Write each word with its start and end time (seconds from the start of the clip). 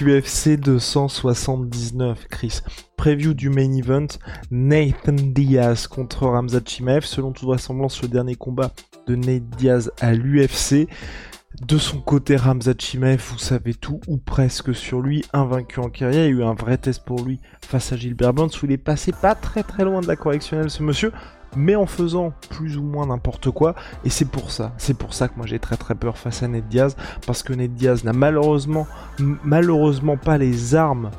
UFC 0.00 0.58
279, 0.58 2.26
Chris. 2.28 2.60
Preview 2.96 3.34
du 3.34 3.48
main 3.50 3.72
event, 3.72 4.08
Nathan 4.50 5.12
Diaz 5.12 5.86
contre 5.86 6.26
Ramzat 6.26 6.62
Chimaev. 6.66 7.04
Selon 7.04 7.32
toute 7.32 7.46
vraisemblance, 7.46 8.02
le 8.02 8.08
dernier 8.08 8.34
combat 8.34 8.72
de 9.06 9.14
Nate 9.14 9.48
Diaz 9.56 9.92
à 10.00 10.12
l'UFC. 10.14 10.88
De 11.62 11.78
son 11.78 12.00
côté, 12.00 12.36
Ramzat 12.36 12.74
Chimaev, 12.78 13.22
vous 13.30 13.38
savez 13.38 13.74
tout, 13.74 14.00
ou 14.08 14.16
presque 14.16 14.74
sur 14.74 15.00
lui, 15.00 15.24
invaincu 15.32 15.78
en 15.78 15.88
carrière. 15.88 16.24
Il 16.26 16.30
y 16.30 16.34
a 16.34 16.38
eu 16.40 16.42
un 16.42 16.54
vrai 16.54 16.78
test 16.78 17.04
pour 17.04 17.22
lui 17.22 17.38
face 17.60 17.92
à 17.92 17.96
Gilbert 17.96 18.34
Burns, 18.34 18.50
où 18.60 18.66
il 18.66 18.72
est 18.72 18.78
passé 18.78 19.12
pas 19.12 19.36
très 19.36 19.62
très 19.62 19.84
loin 19.84 20.00
de 20.00 20.08
la 20.08 20.16
correctionnelle, 20.16 20.70
ce 20.70 20.82
monsieur, 20.82 21.12
mais 21.56 21.76
en 21.76 21.86
faisant 21.86 22.32
plus 22.50 22.76
ou 22.76 22.82
moins 22.82 23.06
n'importe 23.06 23.50
quoi. 23.50 23.74
Et 24.04 24.10
c'est 24.10 24.24
pour 24.24 24.50
ça, 24.50 24.72
c'est 24.78 24.94
pour 24.94 25.14
ça 25.14 25.28
que 25.28 25.36
moi 25.36 25.46
j'ai 25.46 25.58
très 25.58 25.76
très 25.76 25.94
peur 25.94 26.18
face 26.18 26.42
à 26.42 26.48
Ned 26.48 26.68
Diaz, 26.68 26.96
parce 27.26 27.42
que 27.42 27.52
Ned 27.52 27.74
Diaz 27.74 28.04
n'a 28.04 28.12
malheureusement, 28.12 28.86
malheureusement 29.18 30.16
pas 30.16 30.38
les 30.38 30.74
armes 30.74 31.10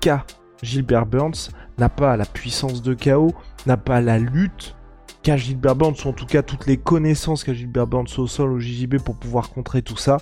qu'a 0.00 0.24
Gilbert 0.62 1.06
Burns, 1.06 1.50
n'a 1.78 1.88
pas 1.88 2.16
la 2.16 2.26
puissance 2.26 2.82
de 2.82 2.94
chaos, 2.94 3.34
n'a 3.66 3.76
pas 3.76 4.00
la 4.00 4.18
lutte 4.18 4.74
qu'a 5.22 5.36
Gilbert 5.36 5.76
Burns, 5.76 5.96
ou 6.04 6.08
en 6.08 6.12
tout 6.12 6.26
cas 6.26 6.42
toutes 6.42 6.66
les 6.66 6.76
connaissances 6.76 7.44
qu'a 7.44 7.52
Gilbert 7.52 7.86
Burns 7.86 8.18
au 8.18 8.26
sol, 8.26 8.52
au 8.52 8.58
JJB 8.58 8.98
pour 8.98 9.16
pouvoir 9.16 9.50
contrer 9.50 9.82
tout 9.82 9.96
ça. 9.96 10.18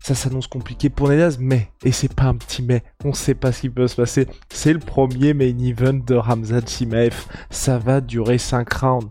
Ça 0.00 0.14
s'annonce 0.14 0.46
compliqué 0.46 0.90
pour 0.90 1.08
Nediaz, 1.08 1.38
mais, 1.38 1.68
et 1.84 1.92
c'est 1.92 2.12
pas 2.12 2.24
un 2.24 2.34
petit 2.34 2.62
mais, 2.62 2.82
on 3.04 3.12
sait 3.12 3.34
pas 3.34 3.52
ce 3.52 3.62
qui 3.62 3.70
peut 3.70 3.88
se 3.88 3.96
passer. 3.96 4.26
C'est 4.50 4.72
le 4.72 4.78
premier 4.78 5.34
main 5.34 5.58
event 5.58 5.94
de 5.94 6.14
Ramzat 6.14 6.66
Chimaev. 6.66 7.26
Ça 7.50 7.78
va 7.78 8.00
durer 8.00 8.38
5 8.38 8.72
rounds. 8.72 9.10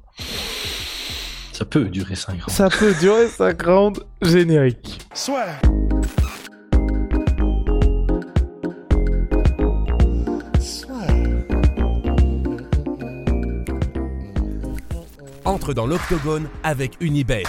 Ça 1.53 1.65
peut 1.65 1.85
durer 1.85 2.15
5 2.15 2.31
rounds. 2.33 2.51
Ça 2.51 2.69
peut 2.69 2.93
durer 2.99 3.27
5 3.27 3.61
rounds. 3.61 4.01
Générique. 4.21 4.99
Soit. 5.13 5.45
Entre 15.51 15.73
dans 15.73 15.85
l'octogone 15.85 16.47
avec 16.63 16.93
Unibet. 17.01 17.43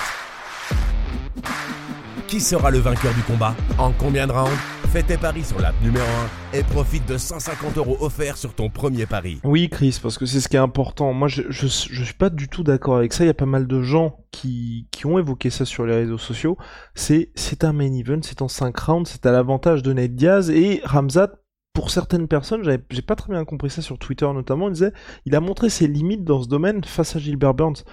Qui 2.27 2.41
sera 2.41 2.73
le 2.73 2.79
vainqueur 2.79 3.15
du 3.15 3.23
combat 3.23 3.55
En 3.79 3.93
combien 3.93 4.27
de 4.27 4.33
rounds 4.33 4.51
Fais 4.89 5.05
tes 5.05 5.17
paris 5.17 5.45
sur 5.45 5.61
l'app 5.61 5.81
numéro 5.81 6.05
1 6.53 6.59
et 6.59 6.65
profite 6.65 7.07
de 7.09 7.17
150 7.17 7.79
euros 7.79 7.97
offerts 8.01 8.39
sur 8.39 8.55
ton 8.55 8.71
premier 8.71 9.07
pari. 9.07 9.41
Oui, 9.45 9.69
Chris, 9.71 10.01
parce 10.03 10.19
que 10.19 10.27
c'est 10.27 10.41
ce 10.41 10.49
qui 10.49 10.57
est 10.57 10.59
important. 10.59 11.13
Moi, 11.13 11.29
je, 11.29 11.43
je, 11.51 11.69
je 11.69 12.03
suis 12.03 12.15
pas 12.15 12.29
du 12.29 12.49
tout 12.49 12.65
d'accord 12.65 12.97
avec 12.97 13.13
ça. 13.13 13.23
Il 13.23 13.29
y 13.29 13.31
a 13.31 13.35
pas 13.35 13.47
mal 13.47 13.69
de 13.69 13.83
gens 13.83 14.19
qui, 14.33 14.89
ont 15.05 15.21
évoqué 15.21 15.51
ça 15.51 15.65
sur 15.65 15.87
les 15.87 15.95
réseaux 15.95 16.19
sociaux. 16.19 16.59
C'est, 16.97 17.31
c'est 17.37 17.63
un 17.63 17.73
main 17.73 17.93
event, 17.93 18.19
c'est 18.23 18.43
en 18.43 18.49
5 18.49 18.77
rounds, 18.77 19.11
c'est 19.13 19.27
à 19.27 19.31
l'avantage 19.31 19.85
de 19.85 19.93
Nate 19.93 20.17
Diaz 20.17 20.51
et 20.51 20.81
Ramzat. 20.85 21.31
Pour 21.75 21.91
certaines 21.91 22.29
personnes, 22.29 22.63
j'ai 22.91 23.03
pas 23.03 23.17
très 23.17 23.33
bien 23.33 23.45
compris 23.45 23.71
ça 23.71 23.81
sur 23.81 23.99
Twitter 23.99 24.27
notamment, 24.33 24.69
il 24.69 24.75
disait, 24.75 24.93
il 25.25 25.35
a 25.35 25.41
montré 25.41 25.71
ses 25.71 25.87
limites 25.87 26.25
dans 26.25 26.43
ce 26.43 26.49
domaine 26.49 26.85
face 26.85 27.17
à 27.17 27.19
Gilbert 27.19 27.55
Burns. 27.55 27.85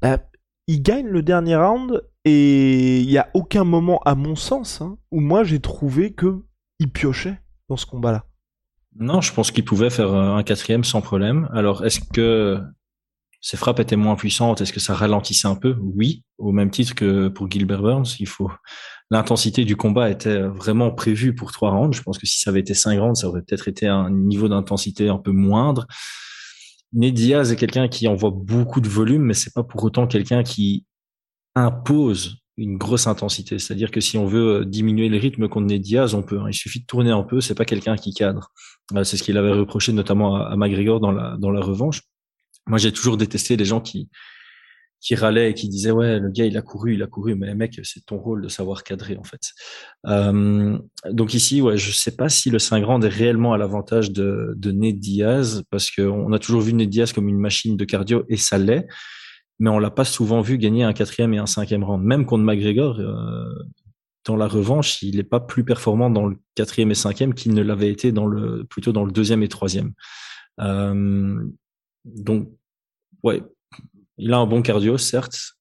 Bah, 0.00 0.18
il 0.66 0.82
gagne 0.82 1.08
le 1.08 1.22
dernier 1.22 1.56
round 1.56 2.02
et 2.24 3.00
il 3.00 3.10
y 3.10 3.18
a 3.18 3.28
aucun 3.34 3.64
moment, 3.64 4.00
à 4.04 4.14
mon 4.14 4.36
sens, 4.36 4.80
hein, 4.80 4.98
où 5.10 5.20
moi 5.20 5.44
j'ai 5.44 5.60
trouvé 5.60 6.12
que 6.12 6.44
il 6.78 6.90
piochait 6.90 7.40
dans 7.68 7.76
ce 7.76 7.86
combat-là. 7.86 8.24
Non, 8.96 9.20
je 9.20 9.32
pense 9.32 9.50
qu'il 9.50 9.64
pouvait 9.64 9.90
faire 9.90 10.12
un 10.14 10.42
quatrième 10.42 10.84
sans 10.84 11.00
problème. 11.00 11.48
Alors, 11.52 11.84
est-ce 11.84 12.00
que 12.00 12.60
ses 13.44 13.58
frappes 13.58 13.78
étaient 13.78 13.94
moins 13.94 14.16
puissantes 14.16 14.62
Est-ce 14.62 14.72
que 14.72 14.80
ça 14.80 14.94
ralentissait 14.94 15.46
un 15.46 15.54
peu? 15.54 15.76
Oui, 15.78 16.24
au 16.38 16.50
même 16.50 16.70
titre 16.70 16.94
que 16.94 17.28
pour 17.28 17.50
Gilbert 17.50 17.82
Burns. 17.82 18.16
Il 18.18 18.26
faut 18.26 18.50
l'intensité 19.10 19.66
du 19.66 19.76
combat 19.76 20.08
était 20.08 20.40
vraiment 20.40 20.90
prévue 20.90 21.34
pour 21.34 21.52
trois 21.52 21.70
rounds. 21.70 21.94
Je 21.94 22.02
pense 22.02 22.16
que 22.16 22.26
si 22.26 22.40
ça 22.40 22.48
avait 22.48 22.60
été 22.60 22.72
cinq 22.72 22.98
rounds, 22.98 23.20
ça 23.20 23.28
aurait 23.28 23.42
peut-être 23.42 23.68
été 23.68 23.86
un 23.86 24.08
niveau 24.08 24.48
d'intensité 24.48 25.10
un 25.10 25.18
peu 25.18 25.30
moindre. 25.30 25.86
Ned 26.94 27.12
Diaz 27.12 27.52
est 27.52 27.56
quelqu'un 27.56 27.86
qui 27.86 28.08
envoie 28.08 28.30
beaucoup 28.30 28.80
de 28.80 28.88
volume, 28.88 29.24
mais 29.24 29.34
c'est 29.34 29.52
pas 29.52 29.62
pour 29.62 29.84
autant 29.84 30.06
quelqu'un 30.06 30.42
qui 30.42 30.86
impose 31.54 32.38
une 32.56 32.78
grosse 32.78 33.06
intensité. 33.06 33.58
C'est-à-dire 33.58 33.90
que 33.90 34.00
si 34.00 34.16
on 34.16 34.24
veut 34.24 34.64
diminuer 34.64 35.10
le 35.10 35.18
rythme 35.18 35.48
contre 35.48 35.66
Ned 35.66 35.82
Diaz, 35.82 36.14
on 36.14 36.22
peut. 36.22 36.40
Il 36.48 36.54
suffit 36.54 36.80
de 36.80 36.86
tourner 36.86 37.10
un 37.10 37.24
peu. 37.24 37.42
C'est 37.42 37.54
pas 37.54 37.66
quelqu'un 37.66 37.96
qui 37.96 38.14
cadre. 38.14 38.52
C'est 39.02 39.18
ce 39.18 39.22
qu'il 39.22 39.36
avait 39.36 39.52
reproché 39.52 39.92
notamment 39.92 40.36
à, 40.36 40.56
McGregor 40.56 40.98
dans 40.98 41.12
la 41.12 41.60
revanche. 41.60 42.00
Moi, 42.66 42.78
j'ai 42.78 42.92
toujours 42.92 43.16
détesté 43.16 43.56
les 43.56 43.64
gens 43.64 43.80
qui 43.80 44.08
qui 45.04 45.14
râlaient 45.14 45.50
et 45.50 45.54
qui 45.54 45.68
disaient 45.68 45.90
ouais 45.90 46.18
le 46.18 46.30
gars 46.30 46.46
il 46.46 46.56
a 46.56 46.62
couru 46.62 46.94
il 46.94 47.02
a 47.02 47.06
couru. 47.06 47.36
Mais 47.36 47.54
mec 47.54 47.78
c'est 47.84 48.04
ton 48.06 48.18
rôle 48.18 48.42
de 48.42 48.48
savoir 48.48 48.82
cadrer 48.82 49.16
en 49.16 49.22
fait. 49.22 49.52
Euh, 50.06 50.78
donc 51.10 51.34
ici 51.34 51.60
ouais 51.60 51.76
je 51.76 51.92
sais 51.92 52.16
pas 52.16 52.30
si 52.30 52.48
le 52.50 52.58
5 52.58 52.80
grand 52.80 53.04
est 53.04 53.08
réellement 53.08 53.52
à 53.52 53.58
l'avantage 53.58 54.10
de 54.10 54.54
de 54.56 54.72
Ned 54.72 54.98
Diaz 54.98 55.62
parce 55.70 55.90
qu'on 55.90 56.32
a 56.32 56.38
toujours 56.38 56.62
vu 56.62 56.72
Ned 56.72 56.88
Diaz 56.88 57.12
comme 57.12 57.28
une 57.28 57.38
machine 57.38 57.76
de 57.76 57.84
cardio 57.84 58.24
et 58.28 58.38
ça 58.38 58.58
l'est. 58.58 58.88
Mais 59.60 59.70
on 59.70 59.78
l'a 59.78 59.90
pas 59.90 60.04
souvent 60.04 60.40
vu 60.40 60.58
gagner 60.58 60.82
un 60.82 60.92
quatrième 60.92 61.32
et 61.32 61.38
un 61.38 61.46
cinquième 61.46 61.84
round. 61.84 62.02
Même 62.02 62.26
contre 62.26 62.42
McGregor 62.42 62.98
euh, 62.98 63.44
dans 64.24 64.36
la 64.36 64.48
revanche 64.48 65.02
il 65.02 65.16
n'est 65.16 65.22
pas 65.22 65.40
plus 65.40 65.64
performant 65.64 66.08
dans 66.08 66.26
le 66.26 66.38
quatrième 66.54 66.90
et 66.90 66.94
cinquième 66.94 67.34
qu'il 67.34 67.52
ne 67.52 67.62
l'avait 67.62 67.90
été 67.90 68.10
dans 68.10 68.26
le 68.26 68.64
plutôt 68.64 68.92
dans 68.92 69.04
le 69.04 69.12
deuxième 69.12 69.42
et 69.42 69.48
troisième. 69.48 69.92
Euh, 70.60 71.44
donc 72.04 72.48
ouais 73.22 73.42
il 74.18 74.32
a 74.32 74.38
un 74.38 74.46
bon 74.46 74.62
cardio, 74.62 74.98
certes, 74.98 75.54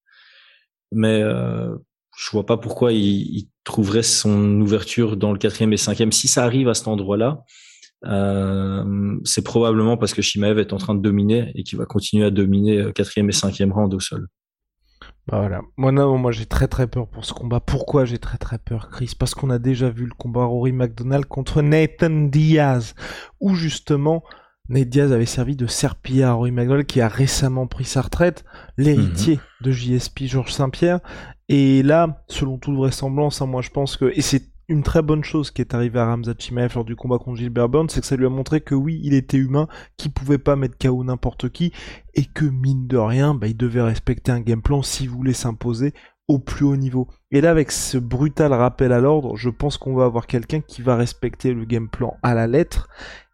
mais 0.91 1.21
euh, 1.21 1.75
je 2.17 2.31
vois 2.31 2.45
pas 2.45 2.57
pourquoi 2.57 2.91
il, 2.91 3.47
trouverait 3.63 4.03
son 4.03 4.59
ouverture 4.59 5.15
dans 5.15 5.31
le 5.31 5.37
quatrième 5.37 5.71
et 5.71 5.77
cinquième. 5.77 6.11
Si 6.11 6.27
ça 6.27 6.43
arrive 6.43 6.67
à 6.67 6.73
cet 6.73 6.89
endroit-là, 6.89 7.45
euh, 8.05 9.17
c'est 9.23 9.41
probablement 9.41 9.95
parce 9.95 10.13
que 10.13 10.21
Shimaev 10.21 10.59
est 10.59 10.73
en 10.73 10.77
train 10.77 10.95
de 10.95 11.01
dominer 11.01 11.53
et 11.55 11.63
qu'il 11.63 11.77
va 11.77 11.85
continuer 11.85 12.25
à 12.25 12.29
dominer 12.29 12.79
euh, 12.79 12.91
quatrième 12.91 13.29
et 13.29 13.31
cinquième 13.31 13.71
rang 13.71 13.87
au 13.87 14.01
sol. 14.01 14.27
Bah 15.27 15.39
voilà. 15.39 15.61
Moi, 15.77 15.93
non, 15.93 16.17
moi 16.17 16.33
j'ai 16.33 16.45
très 16.45 16.67
très 16.67 16.87
peur 16.87 17.07
pour 17.07 17.23
ce 17.23 17.31
combat. 17.31 17.61
Pourquoi 17.61 18.03
j'ai 18.03 18.17
très 18.17 18.37
très 18.37 18.57
peur, 18.57 18.89
Chris? 18.89 19.13
Parce 19.17 19.33
qu'on 19.33 19.49
a 19.49 19.59
déjà 19.59 19.89
vu 19.89 20.03
le 20.03 20.13
combat 20.13 20.43
Rory 20.43 20.73
McDonald 20.73 21.25
contre 21.25 21.61
Nathan 21.61 22.27
Diaz, 22.27 22.95
où 23.39 23.55
justement 23.55 24.25
Nate 24.69 24.88
Diaz 24.88 25.12
avait 25.12 25.25
servi 25.25 25.57
de 25.57 25.68
serpillier 25.68 26.24
à 26.24 26.34
Rory 26.34 26.51
McDonald 26.51 26.85
qui 26.85 27.01
a 27.01 27.09
récemment 27.09 27.68
pris 27.68 27.84
sa 27.84 28.01
retraite, 28.01 28.46
l'héritier 28.78 29.41
de 29.59 29.72
JSP 29.72 30.24
Georges 30.24 30.53
Saint-Pierre. 30.53 31.01
Et 31.50 31.84
là, 31.84 32.24
selon 32.29 32.57
toute 32.57 32.75
vraisemblance, 32.75 33.41
hein, 33.41 33.46
moi 33.46 33.62
je 33.62 33.72
pense 33.72 33.97
que, 33.97 34.12
et 34.16 34.22
c'est 34.22 34.44
une 34.69 34.81
très 34.81 35.01
bonne 35.01 35.25
chose 35.25 35.51
qui 35.51 35.62
est 35.62 35.74
arrivée 35.74 36.00
à 36.00 36.06
Ramzat 36.06 36.35
Chimaev 36.40 36.75
lors 36.75 36.85
du 36.85 36.96
combat 36.96 37.18
contre 37.18 37.40
Gilbert 37.40 37.68
Burns, 37.68 37.90
c'est 37.90 38.00
que 38.00 38.07
ça 38.07 38.16
lui 38.16 38.25
a 38.25 38.29
montré 38.29 38.62
que 38.62 38.74
oui, 38.74 39.01
il 39.03 39.13
était 39.13 39.35
humain, 39.35 39.68
qu'il 39.97 40.13
pouvait 40.13 40.38
pas 40.38 40.56
mettre 40.56 40.78
KO 40.78 41.03
n'importe 41.03 41.50
qui, 41.50 41.74
et 42.13 42.24
que 42.24 42.45
mine 42.45 42.88
de 42.88 42.97
rien, 42.97 43.35
bah, 43.35 43.47
il 43.47 43.57
devait 43.57 43.81
respecter 43.81 44.31
un 44.31 44.40
game 44.40 44.62
plan 44.62 44.81
s'il 44.81 45.09
voulait 45.09 45.34
s'imposer 45.34 45.94
au 46.30 46.40
plus 46.40 46.66
haut 46.66 46.78
niveau. 46.78 47.09
Et 47.31 47.41
là, 47.41 47.51
avec 47.51 47.72
ce 47.72 47.97
brutal 47.97 48.53
rappel 48.53 48.94
à 48.94 49.01
l'ordre, 49.01 49.35
je 49.35 49.50
pense 49.50 49.78
qu'on 49.78 49.94
va 49.94 50.06
avoir 50.06 50.25
quelqu'un 50.25 50.62
qui 50.62 50.81
va 50.81 50.95
respecter 50.95 51.54
le 51.54 51.66
game 51.66 51.89
plan 51.89 52.18
à 52.24 52.33
la 52.33 52.48
lettre 52.48 52.88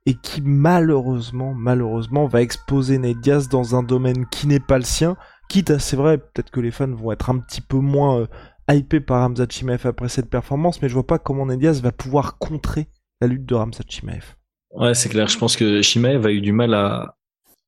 et 0.06 0.16
qui 0.16 0.42
malheureusement, 0.42 1.54
malheureusement, 1.54 2.28
va 2.28 2.42
exposer 2.42 2.98
Nate 2.98 3.20
Diaz 3.20 3.50
dans 3.50 3.76
un 3.76 3.84
domaine 3.84 4.26
qui 4.28 4.48
n'est 4.48 4.60
pas 4.60 4.78
le 4.78 4.84
sien. 4.84 5.18
Quitte 5.50 5.72
à, 5.72 5.80
c'est 5.80 5.96
vrai, 5.96 6.18
peut-être 6.18 6.52
que 6.52 6.60
les 6.60 6.72
fans 6.72 6.94
vont 6.94 7.12
être 7.12 7.30
un 7.30 7.40
petit 7.40 7.62
peu 7.62 7.78
moins 7.78 8.22
euh, 8.22 8.28
hypés 8.70 9.00
par 9.00 9.22
Ramzat 9.22 9.48
Chimaev 9.50 9.86
après 9.86 10.10
cette 10.10 10.30
performance, 10.30 10.82
mais 10.82 10.90
je 10.90 10.94
vois 10.94 11.08
pas 11.08 11.20
comment 11.20 11.46
Nate 11.46 11.60
Diaz 11.60 11.82
va 11.82 11.92
pouvoir 11.92 12.38
contrer 12.38 12.88
la 13.22 13.28
lutte 13.28 13.46
de 13.46 13.56
Ramzat 13.56 13.84
Chimaev. 13.88 14.36
Ouais, 14.72 14.94
c'est 14.94 15.10
clair. 15.10 15.28
Je 15.28 15.38
pense 15.38 15.58
que 15.58 15.82
Chimaev 15.82 16.26
a 16.26 16.32
eu 16.32 16.42
du 16.42 16.52
mal 16.52 16.74
à, 16.74 17.16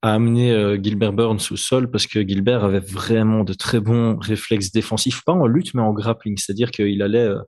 amener 0.03 0.51
euh, 0.51 0.79
Gilbert 0.81 1.13
Burns 1.13 1.51
au 1.51 1.55
sol 1.55 1.91
parce 1.91 2.07
que 2.07 2.27
Gilbert 2.27 2.63
avait 2.63 2.79
vraiment 2.79 3.43
de 3.43 3.53
très 3.53 3.79
bons 3.79 4.17
réflexes 4.17 4.71
défensifs, 4.71 5.23
pas 5.23 5.33
en 5.33 5.45
lutte 5.45 5.73
mais 5.75 5.81
en 5.81 5.93
grappling, 5.93 6.37
c'est-à-dire 6.37 6.71
qu'il 6.71 7.01
allait, 7.03 7.19
euh, 7.19 7.41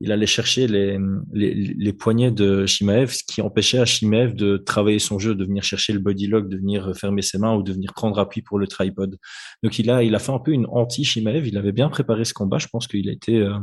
il 0.00 0.12
allait 0.12 0.26
chercher 0.26 0.66
les, 0.66 0.98
les, 1.32 1.54
les 1.54 1.92
poignets 1.92 2.30
de 2.30 2.66
Shimaev, 2.66 3.12
ce 3.12 3.22
qui 3.26 3.40
empêchait 3.40 3.78
à 3.78 3.86
Shimaev 3.86 4.34
de 4.34 4.58
travailler 4.58 4.98
son 4.98 5.18
jeu, 5.18 5.34
de 5.34 5.44
venir 5.44 5.62
chercher 5.62 5.94
le 5.94 6.00
body 6.00 6.26
lock, 6.26 6.48
de 6.48 6.56
venir 6.56 6.92
fermer 6.94 7.22
ses 7.22 7.38
mains 7.38 7.54
ou 7.54 7.62
de 7.62 7.72
venir 7.72 7.94
prendre 7.94 8.18
appui 8.18 8.42
pour 8.42 8.58
le 8.58 8.66
tripod. 8.66 9.16
Donc 9.62 9.78
il 9.78 9.90
a, 9.90 10.02
il 10.02 10.14
a 10.14 10.18
fait 10.18 10.32
un 10.32 10.38
peu 10.38 10.52
une 10.52 10.66
anti-Shimaev. 10.66 11.46
Il 11.46 11.56
avait 11.56 11.72
bien 11.72 11.88
préparé 11.88 12.24
ce 12.24 12.34
combat. 12.34 12.58
Je 12.58 12.66
pense 12.68 12.86
qu'il 12.86 13.08
a 13.08 13.12
été, 13.12 13.38
euh, 13.38 13.58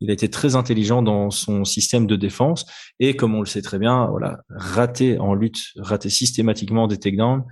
il 0.00 0.10
a 0.10 0.12
été 0.12 0.28
très 0.28 0.54
intelligent 0.54 1.02
dans 1.02 1.30
son 1.30 1.64
système 1.64 2.06
de 2.06 2.16
défense. 2.16 2.66
Et 2.98 3.16
comme 3.16 3.34
on 3.34 3.40
le 3.40 3.46
sait 3.46 3.62
très 3.62 3.78
bien, 3.78 4.06
voilà, 4.06 4.40
rater 4.50 5.18
en 5.18 5.34
lutte, 5.34 5.60
rater 5.76 6.10
systématiquement 6.10 6.88
des 6.88 6.98
takedowns, 6.98 7.44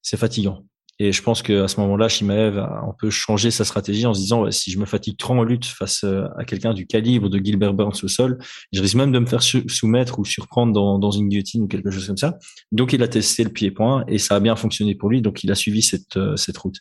c'est 0.00 0.16
fatigant. 0.16 0.64
Et 1.00 1.10
je 1.10 1.22
pense 1.22 1.42
qu'à 1.42 1.66
ce 1.66 1.80
moment-là, 1.80 2.08
Shimaev 2.08 2.58
a 2.58 2.84
un 2.88 2.94
peu 2.96 3.10
changé 3.10 3.50
sa 3.50 3.64
stratégie 3.64 4.06
en 4.06 4.14
se 4.14 4.20
disant 4.20 4.48
si 4.52 4.70
je 4.70 4.78
me 4.78 4.84
fatigue 4.84 5.16
trop 5.16 5.34
en 5.34 5.42
lutte 5.42 5.64
face 5.64 6.04
euh, 6.04 6.26
à 6.38 6.44
quelqu'un 6.44 6.72
du 6.72 6.86
calibre 6.86 7.28
de 7.28 7.38
Gilbert 7.38 7.74
Burns 7.74 7.98
au 8.04 8.08
sol, 8.08 8.38
je 8.72 8.80
risque 8.80 8.94
même 8.94 9.10
de 9.10 9.18
me 9.18 9.26
faire 9.26 9.42
soumettre 9.42 10.20
ou 10.20 10.24
surprendre 10.24 10.72
dans, 10.72 10.98
dans, 11.00 11.10
une 11.10 11.28
guillotine 11.28 11.62
ou 11.62 11.66
quelque 11.66 11.90
chose 11.90 12.06
comme 12.06 12.16
ça. 12.16 12.38
Donc 12.70 12.92
il 12.92 13.02
a 13.02 13.08
testé 13.08 13.42
le 13.42 13.50
pied-point 13.50 14.04
et 14.06 14.18
ça 14.18 14.36
a 14.36 14.40
bien 14.40 14.54
fonctionné 14.54 14.94
pour 14.94 15.08
lui. 15.08 15.20
Donc 15.20 15.42
il 15.42 15.50
a 15.50 15.56
suivi 15.56 15.82
cette, 15.82 16.16
euh, 16.16 16.36
cette 16.36 16.58
route. 16.58 16.76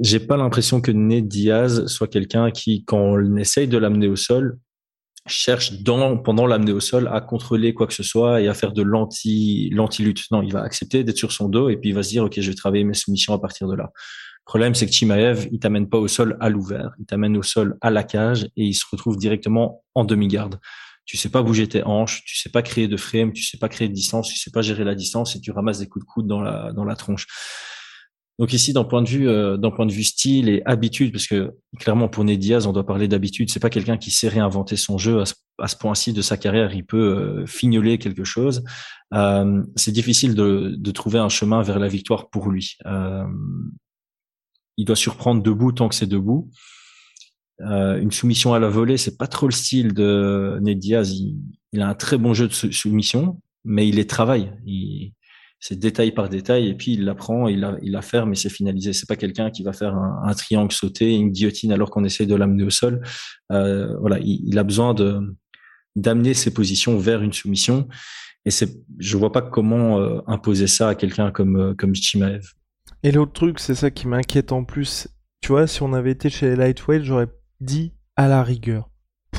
J'ai 0.00 0.20
pas 0.20 0.36
l'impression 0.36 0.80
que 0.80 0.90
Ned 0.90 1.28
Diaz 1.28 1.86
soit 1.86 2.08
quelqu'un 2.08 2.50
qui, 2.50 2.84
quand 2.84 2.98
on 2.98 3.36
essaye 3.36 3.68
de 3.68 3.78
l'amener 3.78 4.08
au 4.08 4.16
sol, 4.16 4.58
cherche 5.26 5.82
dans, 5.82 6.16
pendant 6.16 6.46
l'amener 6.46 6.72
au 6.72 6.80
sol 6.80 7.08
à 7.12 7.20
contrôler 7.20 7.74
quoi 7.74 7.86
que 7.86 7.92
ce 7.92 8.02
soit 8.02 8.40
et 8.40 8.48
à 8.48 8.54
faire 8.54 8.72
de 8.72 8.82
l'anti, 8.82 9.70
l'anti-lutte. 9.70 10.24
Non, 10.30 10.42
il 10.42 10.52
va 10.52 10.62
accepter 10.62 11.04
d'être 11.04 11.18
sur 11.18 11.32
son 11.32 11.48
dos 11.48 11.68
et 11.68 11.76
puis 11.76 11.90
il 11.90 11.94
va 11.94 12.02
se 12.02 12.10
dire, 12.10 12.24
OK, 12.24 12.40
je 12.40 12.50
vais 12.50 12.56
travailler 12.56 12.84
mes 12.84 12.94
soumissions 12.94 13.34
à 13.34 13.38
partir 13.38 13.68
de 13.68 13.74
là. 13.74 13.90
Le 13.94 14.44
problème, 14.46 14.74
c'est 14.74 14.86
que 14.86 14.92
Chimaev, 14.92 15.48
il 15.52 15.60
t'amène 15.60 15.88
pas 15.88 15.98
au 15.98 16.08
sol 16.08 16.36
à 16.40 16.48
l'ouvert. 16.48 16.90
Il 16.98 17.06
t'amène 17.06 17.36
au 17.36 17.42
sol 17.42 17.76
à 17.80 17.90
la 17.90 18.02
cage 18.02 18.44
et 18.56 18.64
il 18.64 18.74
se 18.74 18.84
retrouve 18.90 19.16
directement 19.16 19.84
en 19.94 20.04
demi-garde. 20.04 20.58
Tu 21.04 21.16
sais 21.16 21.28
pas 21.28 21.42
bouger 21.42 21.68
tes 21.68 21.84
hanches, 21.84 22.22
tu 22.24 22.36
sais 22.36 22.50
pas 22.50 22.62
créer 22.62 22.88
de 22.88 22.96
frame, 22.96 23.32
tu 23.32 23.42
sais 23.42 23.58
pas 23.58 23.68
créer 23.68 23.88
de 23.88 23.94
distance, 23.94 24.28
tu 24.28 24.38
sais 24.38 24.50
pas 24.50 24.62
gérer 24.62 24.84
la 24.84 24.94
distance 24.94 25.36
et 25.36 25.40
tu 25.40 25.50
ramasses 25.50 25.78
des 25.78 25.88
coups 25.88 26.04
de 26.04 26.10
coude 26.10 26.26
dans 26.26 26.40
la, 26.40 26.72
dans 26.72 26.84
la 26.84 26.96
tronche. 26.96 27.26
Donc 28.40 28.54
ici, 28.54 28.72
d'un 28.72 28.84
point 28.84 29.02
de 29.02 29.08
vue, 29.08 29.28
euh, 29.28 29.58
d'un 29.58 29.70
point 29.70 29.84
de 29.84 29.92
vue 29.92 30.02
style 30.02 30.48
et 30.48 30.62
habitude, 30.64 31.12
parce 31.12 31.26
que 31.26 31.52
clairement 31.78 32.08
pour 32.08 32.24
Ned 32.24 32.38
Diaz, 32.38 32.66
on 32.66 32.72
doit 32.72 32.86
parler 32.86 33.06
d'habitude. 33.06 33.50
C'est 33.50 33.60
pas 33.60 33.68
quelqu'un 33.68 33.98
qui 33.98 34.10
sait 34.10 34.28
réinventer 34.28 34.76
son 34.76 34.96
jeu 34.96 35.20
à 35.20 35.26
ce, 35.26 35.76
point-ci 35.76 36.14
de 36.14 36.22
sa 36.22 36.38
carrière. 36.38 36.74
Il 36.74 36.86
peut 36.86 36.96
euh, 37.42 37.46
fignoler 37.46 37.98
quelque 37.98 38.24
chose. 38.24 38.64
Euh, 39.12 39.62
c'est 39.76 39.92
difficile 39.92 40.34
de, 40.34 40.74
de, 40.74 40.90
trouver 40.90 41.18
un 41.18 41.28
chemin 41.28 41.60
vers 41.60 41.78
la 41.78 41.86
victoire 41.86 42.30
pour 42.30 42.48
lui. 42.48 42.78
Euh, 42.86 43.26
il 44.78 44.86
doit 44.86 44.96
surprendre 44.96 45.42
debout 45.42 45.72
tant 45.72 45.90
que 45.90 45.94
c'est 45.94 46.06
debout. 46.06 46.50
une 47.58 48.10
soumission 48.10 48.54
à 48.54 48.58
la 48.58 48.70
volée, 48.70 48.96
c'est 48.96 49.18
pas 49.18 49.26
trop 49.26 49.48
le 49.48 49.52
style 49.52 49.92
de 49.92 50.58
Ned 50.62 50.78
Diaz. 50.78 51.12
Il, 51.72 51.82
a 51.82 51.88
un 51.88 51.94
très 51.94 52.16
bon 52.16 52.32
jeu 52.32 52.48
de 52.48 52.54
soumission, 52.54 53.42
mais 53.66 53.86
il 53.86 53.96
les 53.96 54.06
travaille. 54.06 54.50
Il, 54.64 55.12
c'est 55.60 55.78
détail 55.78 56.12
par 56.12 56.30
détail 56.30 56.68
et 56.68 56.74
puis 56.74 56.94
il 56.94 57.04
l'apprend, 57.04 57.46
il 57.46 57.60
la, 57.60 57.76
il 57.82 57.92
la 57.92 58.02
ferme 58.02 58.32
et 58.32 58.36
c'est 58.36 58.48
finalisé. 58.48 58.94
C'est 58.94 59.08
pas 59.08 59.16
quelqu'un 59.16 59.50
qui 59.50 59.62
va 59.62 59.72
faire 59.72 59.94
un, 59.94 60.32
triangle 60.34 60.72
sauté, 60.72 61.14
une 61.14 61.30
guillotine 61.30 61.70
alors 61.70 61.90
qu'on 61.90 62.04
essaie 62.04 62.26
de 62.26 62.34
l'amener 62.34 62.64
au 62.64 62.70
sol. 62.70 63.02
Euh, 63.52 63.94
voilà, 63.98 64.18
il, 64.20 64.40
il, 64.46 64.58
a 64.58 64.64
besoin 64.64 64.94
de 64.94 65.20
d'amener 65.96 66.34
ses 66.34 66.54
positions 66.54 66.96
vers 66.98 67.20
une 67.20 67.32
soumission 67.32 67.88
et 68.46 68.50
c'est, 68.50 68.82
je 68.98 69.16
vois 69.16 69.32
pas 69.32 69.42
comment 69.42 70.00
euh, 70.00 70.20
imposer 70.26 70.66
ça 70.66 70.88
à 70.88 70.94
quelqu'un 70.94 71.30
comme 71.30 71.56
euh, 71.56 71.74
comme 71.74 71.94
Chimaev. 71.94 72.42
Et 73.02 73.12
l'autre 73.12 73.32
truc, 73.32 73.58
c'est 73.58 73.74
ça 73.74 73.90
qui 73.90 74.08
m'inquiète 74.08 74.52
en 74.52 74.64
plus. 74.64 75.08
Tu 75.42 75.48
vois, 75.48 75.66
si 75.66 75.82
on 75.82 75.92
avait 75.92 76.12
été 76.12 76.30
chez 76.30 76.50
les 76.50 76.56
lightweight, 76.56 77.02
j'aurais 77.02 77.28
dit 77.60 77.92
à 78.16 78.28
la 78.28 78.42
rigueur 78.42 78.89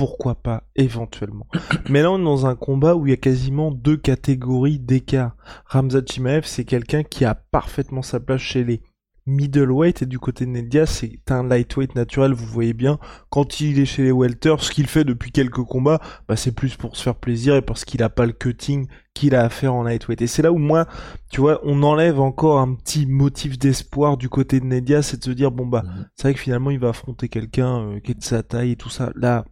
pourquoi 0.02 0.34
pas, 0.34 0.64
éventuellement. 0.76 1.46
Mais 1.88 2.02
là, 2.02 2.10
on 2.10 2.18
est 2.18 2.24
dans 2.24 2.48
un 2.48 2.56
combat 2.56 2.96
où 2.96 3.06
il 3.06 3.12
y 3.12 3.14
a 3.14 3.18
quasiment 3.18 3.70
deux 3.70 3.98
catégories 3.98 4.80
d'écart. 4.80 5.36
Ramzat 5.68 6.02
Chimaev, 6.08 6.42
c'est 6.44 6.66
quelqu'un 6.66 7.04
qui 7.04 7.24
a 7.24 7.36
parfaitement 7.36 8.02
sa 8.02 8.20
place 8.20 8.42
chez 8.42 8.64
les 8.64 8.82
middleweight 9.28 10.02
et 10.02 10.06
du 10.08 10.18
côté 10.18 10.48
de 10.48 10.50
Nedia, 10.50 10.88
c'est 10.88 11.20
un 11.30 11.48
lightweight 11.48 11.94
naturel, 11.94 12.34
vous 12.34 12.48
voyez 12.48 12.74
bien. 12.74 12.98
Quand 13.30 13.62
il 13.62 13.78
est 13.78 13.86
chez 13.86 14.02
les 14.02 14.12
welters, 14.12 14.64
ce 14.64 14.72
qu'il 14.72 14.88
fait 14.88 15.04
depuis 15.04 15.32
quelques 15.32 15.64
combats, 15.64 16.02
bah, 16.28 16.36
c'est 16.36 16.52
plus 16.52 16.78
pour 16.78 16.98
se 16.98 17.04
faire 17.04 17.14
plaisir 17.14 17.56
et 17.56 17.62
parce 17.62 17.86
qu'il 17.86 18.02
a 18.02 18.10
pas 18.10 18.26
le 18.26 18.34
cutting 18.34 18.88
qu'il 19.14 19.36
a 19.36 19.44
à 19.44 19.50
faire 19.50 19.76
en 19.76 19.84
lightweight. 19.84 20.24
Et 20.24 20.28
c'est 20.28 20.42
là 20.42 20.52
où 20.52 20.58
moi, 20.58 20.88
tu 21.32 21.42
vois, 21.42 21.60
on 21.64 21.84
enlève 21.84 22.20
encore 22.20 22.60
un 22.60 22.74
petit 22.74 23.06
motif 23.06 23.60
d'espoir 23.60 24.18
du 24.18 24.30
côté 24.30 24.60
de 24.60 24.66
Nedia, 24.66 25.04
c'est 25.04 25.18
de 25.18 25.24
se 25.24 25.30
dire, 25.30 25.52
bon 25.52 25.68
bah, 25.68 25.84
mhm. 25.86 26.08
c'est 26.16 26.24
vrai 26.24 26.34
que 26.34 26.40
finalement 26.40 26.72
il 26.72 26.80
va 26.80 26.90
affronter 26.90 27.30
quelqu'un 27.30 27.82
euh, 27.82 28.00
qui 28.00 28.14
est 28.14 28.16
de 28.16 28.24
sa 28.24 28.42
taille 28.42 28.72
et 28.72 28.76
tout 28.76 28.90
ça. 28.90 29.12
Là, 29.16 29.46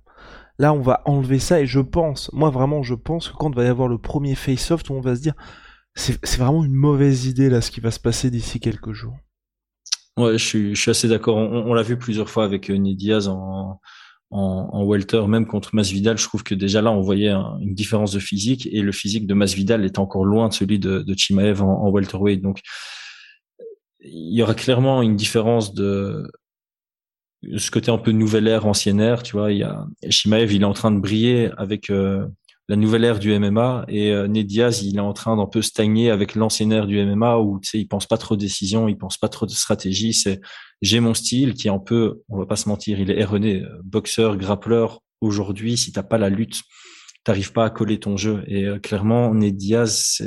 Là, 0.59 0.73
on 0.73 0.81
va 0.81 1.01
enlever 1.05 1.39
ça 1.39 1.61
et 1.61 1.65
je 1.65 1.79
pense, 1.79 2.31
moi 2.33 2.49
vraiment, 2.49 2.83
je 2.83 2.93
pense 2.93 3.29
que 3.29 3.33
quand 3.37 3.55
va 3.55 3.63
y 3.63 3.67
avoir 3.67 3.87
le 3.87 3.97
premier 3.97 4.35
face-off, 4.35 4.81
on 4.89 4.99
va 4.99 5.15
se 5.15 5.21
dire, 5.21 5.33
c'est 5.95 6.37
vraiment 6.37 6.65
une 6.65 6.73
mauvaise 6.73 7.25
idée 7.27 7.49
là, 7.49 7.61
ce 7.61 7.71
qui 7.71 7.79
va 7.79 7.91
se 7.91 7.99
passer 7.99 8.29
d'ici 8.29 8.59
quelques 8.59 8.91
jours. 8.91 9.15
Ouais, 10.17 10.37
je 10.37 10.73
suis, 10.73 10.89
assez 10.89 11.07
d'accord. 11.07 11.37
On, 11.37 11.73
l'a 11.73 11.81
vu 11.81 11.97
plusieurs 11.97 12.29
fois 12.29 12.43
avec 12.43 12.69
euh, 12.69 12.77
Diaz 12.77 13.29
en, 13.29 13.79
en, 14.31 14.85
welter, 14.85 15.25
même 15.27 15.45
contre 15.45 15.73
Masvidal. 15.73 16.17
Je 16.17 16.25
trouve 16.25 16.43
que 16.43 16.55
déjà 16.55 16.81
là, 16.81 16.91
on 16.91 16.99
voyait 16.99 17.31
une 17.31 17.73
différence 17.73 18.11
de 18.11 18.19
physique 18.19 18.67
et 18.69 18.81
le 18.81 18.91
physique 18.91 19.27
de 19.27 19.33
Masvidal 19.33 19.85
est 19.85 19.97
encore 19.97 20.25
loin 20.25 20.49
de 20.49 20.53
celui 20.53 20.77
de, 20.77 20.99
de 20.99 21.17
Chimaev 21.17 21.61
en, 21.61 21.85
en 21.85 21.89
welterweight. 21.89 22.41
Donc, 22.41 22.59
il 24.01 24.35
y 24.35 24.43
aura 24.43 24.55
clairement 24.55 25.01
une 25.01 25.15
différence 25.15 25.73
de, 25.73 26.29
ce 27.57 27.71
côté 27.71 27.91
un 27.91 27.97
peu 27.97 28.11
nouvelle 28.11 28.47
ère, 28.47 28.65
ancienne 28.65 28.99
ère, 28.99 29.23
tu 29.23 29.33
vois, 29.33 29.51
il 29.51 29.59
y 29.59 29.63
a 29.63 29.85
Shimaev, 30.09 30.51
il 30.53 30.61
est 30.61 30.65
en 30.65 30.73
train 30.73 30.91
de 30.91 30.99
briller 30.99 31.49
avec 31.57 31.89
euh, 31.89 32.25
la 32.67 32.75
nouvelle 32.75 33.03
ère 33.03 33.19
du 33.19 33.37
MMA 33.37 33.85
et 33.87 34.11
euh, 34.11 34.27
Ned 34.27 34.45
Diaz, 34.45 34.83
il 34.83 34.97
est 34.97 35.01
en 35.01 35.13
train 35.13 35.37
d'un 35.37 35.45
peu 35.45 35.61
stagner 35.61 36.11
avec 36.11 36.35
l'ancienne 36.35 36.71
ère 36.71 36.85
du 36.85 37.03
MMA 37.03 37.37
où 37.37 37.59
tu 37.59 37.69
sais, 37.69 37.79
il 37.79 37.87
pense 37.87 38.07
pas 38.07 38.17
trop 38.17 38.35
de 38.35 38.41
décision, 38.41 38.87
il 38.87 38.97
pense 38.97 39.17
pas 39.17 39.29
trop 39.29 39.45
de 39.45 39.51
stratégie, 39.51 40.13
c'est 40.13 40.41
j'ai 40.81 40.99
mon 40.99 41.13
style 41.13 41.53
qui 41.53 41.67
est 41.67 41.71
un 41.71 41.79
peu, 41.79 42.21
on 42.29 42.37
va 42.37 42.45
pas 42.45 42.55
se 42.55 42.67
mentir, 42.67 42.99
il 42.99 43.09
est 43.09 43.19
erroné, 43.19 43.63
boxeur, 43.83 44.37
grappleur. 44.37 45.01
Aujourd'hui, 45.21 45.75
si 45.75 45.91
t'as 45.91 46.03
pas 46.03 46.17
la 46.17 46.29
lutte, 46.29 46.61
t'arrives 47.25 47.51
pas 47.51 47.65
à 47.65 47.69
coller 47.69 47.99
ton 47.99 48.15
jeu. 48.15 48.43
Et 48.47 48.65
euh, 48.65 48.79
clairement, 48.79 49.33
Ned 49.33 49.57
Diaz, 49.57 50.21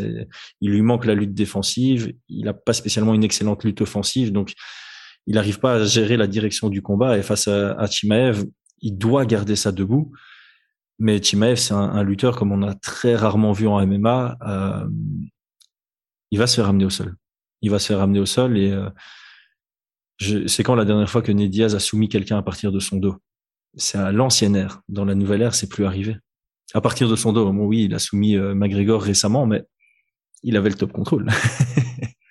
il 0.60 0.70
lui 0.70 0.82
manque 0.82 1.06
la 1.06 1.14
lutte 1.14 1.34
défensive, 1.34 2.12
il 2.28 2.48
a 2.48 2.54
pas 2.54 2.72
spécialement 2.72 3.14
une 3.14 3.24
excellente 3.24 3.64
lutte 3.64 3.80
offensive, 3.80 4.32
donc 4.32 4.52
il 5.26 5.34
n'arrive 5.34 5.60
pas 5.60 5.74
à 5.74 5.84
gérer 5.84 6.16
la 6.16 6.26
direction 6.26 6.68
du 6.68 6.82
combat 6.82 7.16
et 7.18 7.22
face 7.22 7.48
à, 7.48 7.72
à 7.72 7.86
Chimaev, 7.86 8.44
il 8.80 8.98
doit 8.98 9.24
garder 9.24 9.56
ça 9.56 9.72
debout. 9.72 10.12
Mais 10.98 11.22
Chimaev, 11.22 11.56
c'est 11.56 11.74
un, 11.74 12.02
lutteur 12.02 12.36
comme 12.36 12.52
on 12.52 12.62
a 12.62 12.74
très 12.74 13.16
rarement 13.16 13.52
vu 13.52 13.66
en 13.66 13.84
MMA. 13.86 14.38
Euh, 14.46 14.88
il 16.30 16.38
va 16.38 16.46
se 16.46 16.56
faire 16.56 16.66
ramener 16.66 16.84
au 16.84 16.90
sol. 16.90 17.16
Il 17.60 17.70
va 17.70 17.78
se 17.78 17.86
faire 17.86 17.98
ramener 17.98 18.20
au 18.20 18.26
sol 18.26 18.58
et 18.58 18.70
euh, 18.70 18.88
c'est 20.46 20.62
quand 20.62 20.74
la 20.74 20.84
dernière 20.84 21.10
fois 21.10 21.22
que 21.22 21.32
Ned 21.32 21.50
Diaz 21.50 21.74
a 21.74 21.80
soumis 21.80 22.08
quelqu'un 22.08 22.38
à 22.38 22.42
partir 22.42 22.72
de 22.72 22.78
son 22.78 22.96
dos? 22.96 23.16
C'est 23.76 23.98
à 23.98 24.12
l'ancienne 24.12 24.54
ère. 24.54 24.82
Dans 24.88 25.04
la 25.04 25.14
nouvelle 25.14 25.42
ère, 25.42 25.54
c'est 25.54 25.68
plus 25.68 25.84
arrivé. 25.84 26.16
À 26.74 26.80
partir 26.80 27.08
de 27.08 27.16
son 27.16 27.32
dos, 27.32 27.50
bon, 27.52 27.64
oui, 27.64 27.84
il 27.84 27.94
a 27.94 27.98
soumis 27.98 28.36
euh, 28.36 28.54
McGregor 28.54 29.02
récemment, 29.02 29.46
mais 29.46 29.64
il 30.42 30.56
avait 30.56 30.70
le 30.70 30.76
top 30.76 30.92
contrôle. 30.92 31.28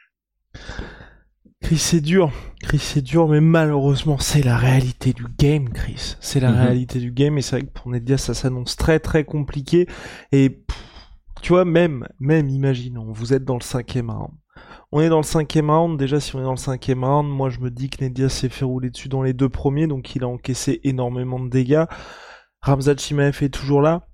Chris, 1.72 1.80
c'est 1.80 2.01
dur. 2.01 2.34
Chris, 2.63 2.80
c'est 2.80 3.01
dur, 3.01 3.30
mais 3.30 3.40
malheureusement, 3.40 4.18
c'est 4.18 4.44
la 4.44 4.58
réalité 4.58 5.13
du 5.13 5.24
game, 5.40 5.70
Chris. 5.70 6.18
C'est 6.20 6.42
la 6.42 6.51
mhm. 6.51 6.60
réalité 6.60 7.00
du 7.00 7.13
game, 7.13 7.38
et 7.38 7.42
c'est 7.42 7.56
vrai 7.56 7.66
que 7.66 7.72
pour 7.72 7.90
Nedia, 7.90 8.18
ça 8.18 8.34
s'annonce 8.34 8.75
très 8.75 9.00
très 9.00 9.24
compliqué. 9.24 9.88
Et 10.34 10.66
tu 11.42 11.54
vois, 11.54 11.63
même, 11.63 12.10
même, 12.20 12.50
imaginons, 12.50 13.13
vous 13.13 13.32
êtes 13.32 13.46
dans 13.46 13.56
le 13.56 13.62
cinquième 13.63 14.10
round. 14.10 14.34
On 14.92 15.00
est 15.00 15.08
dans 15.08 15.16
le 15.20 15.24
cinquième 15.24 15.70
round. 15.70 15.98
Déjà, 15.98 16.20
si 16.20 16.36
on 16.36 16.42
est 16.42 16.44
dans 16.44 16.51
le 16.51 16.58
cinquième 16.58 17.06
round, 17.06 17.30
moi, 17.30 17.50
je 17.50 17.62
me 17.62 17.72
dis 17.72 17.90
que 17.90 18.04
Nedia 18.04 18.28
s'est 18.28 18.50
fait 18.50 18.66
rouler 18.66 18.90
dessus 18.90 19.08
dans 19.08 19.24
les 19.24 19.32
deux 19.32 19.48
premiers, 19.48 19.88
donc 19.88 20.13
il 20.13 20.25
a 20.25 20.28
encaissé 20.28 20.82
énormément 20.84 21.40
de 21.40 21.48
dégâts. 21.48 21.86
Ramzat 22.60 22.98
Chimaev 22.98 23.42
est 23.42 23.50
toujours 23.50 23.82
là 23.82 24.10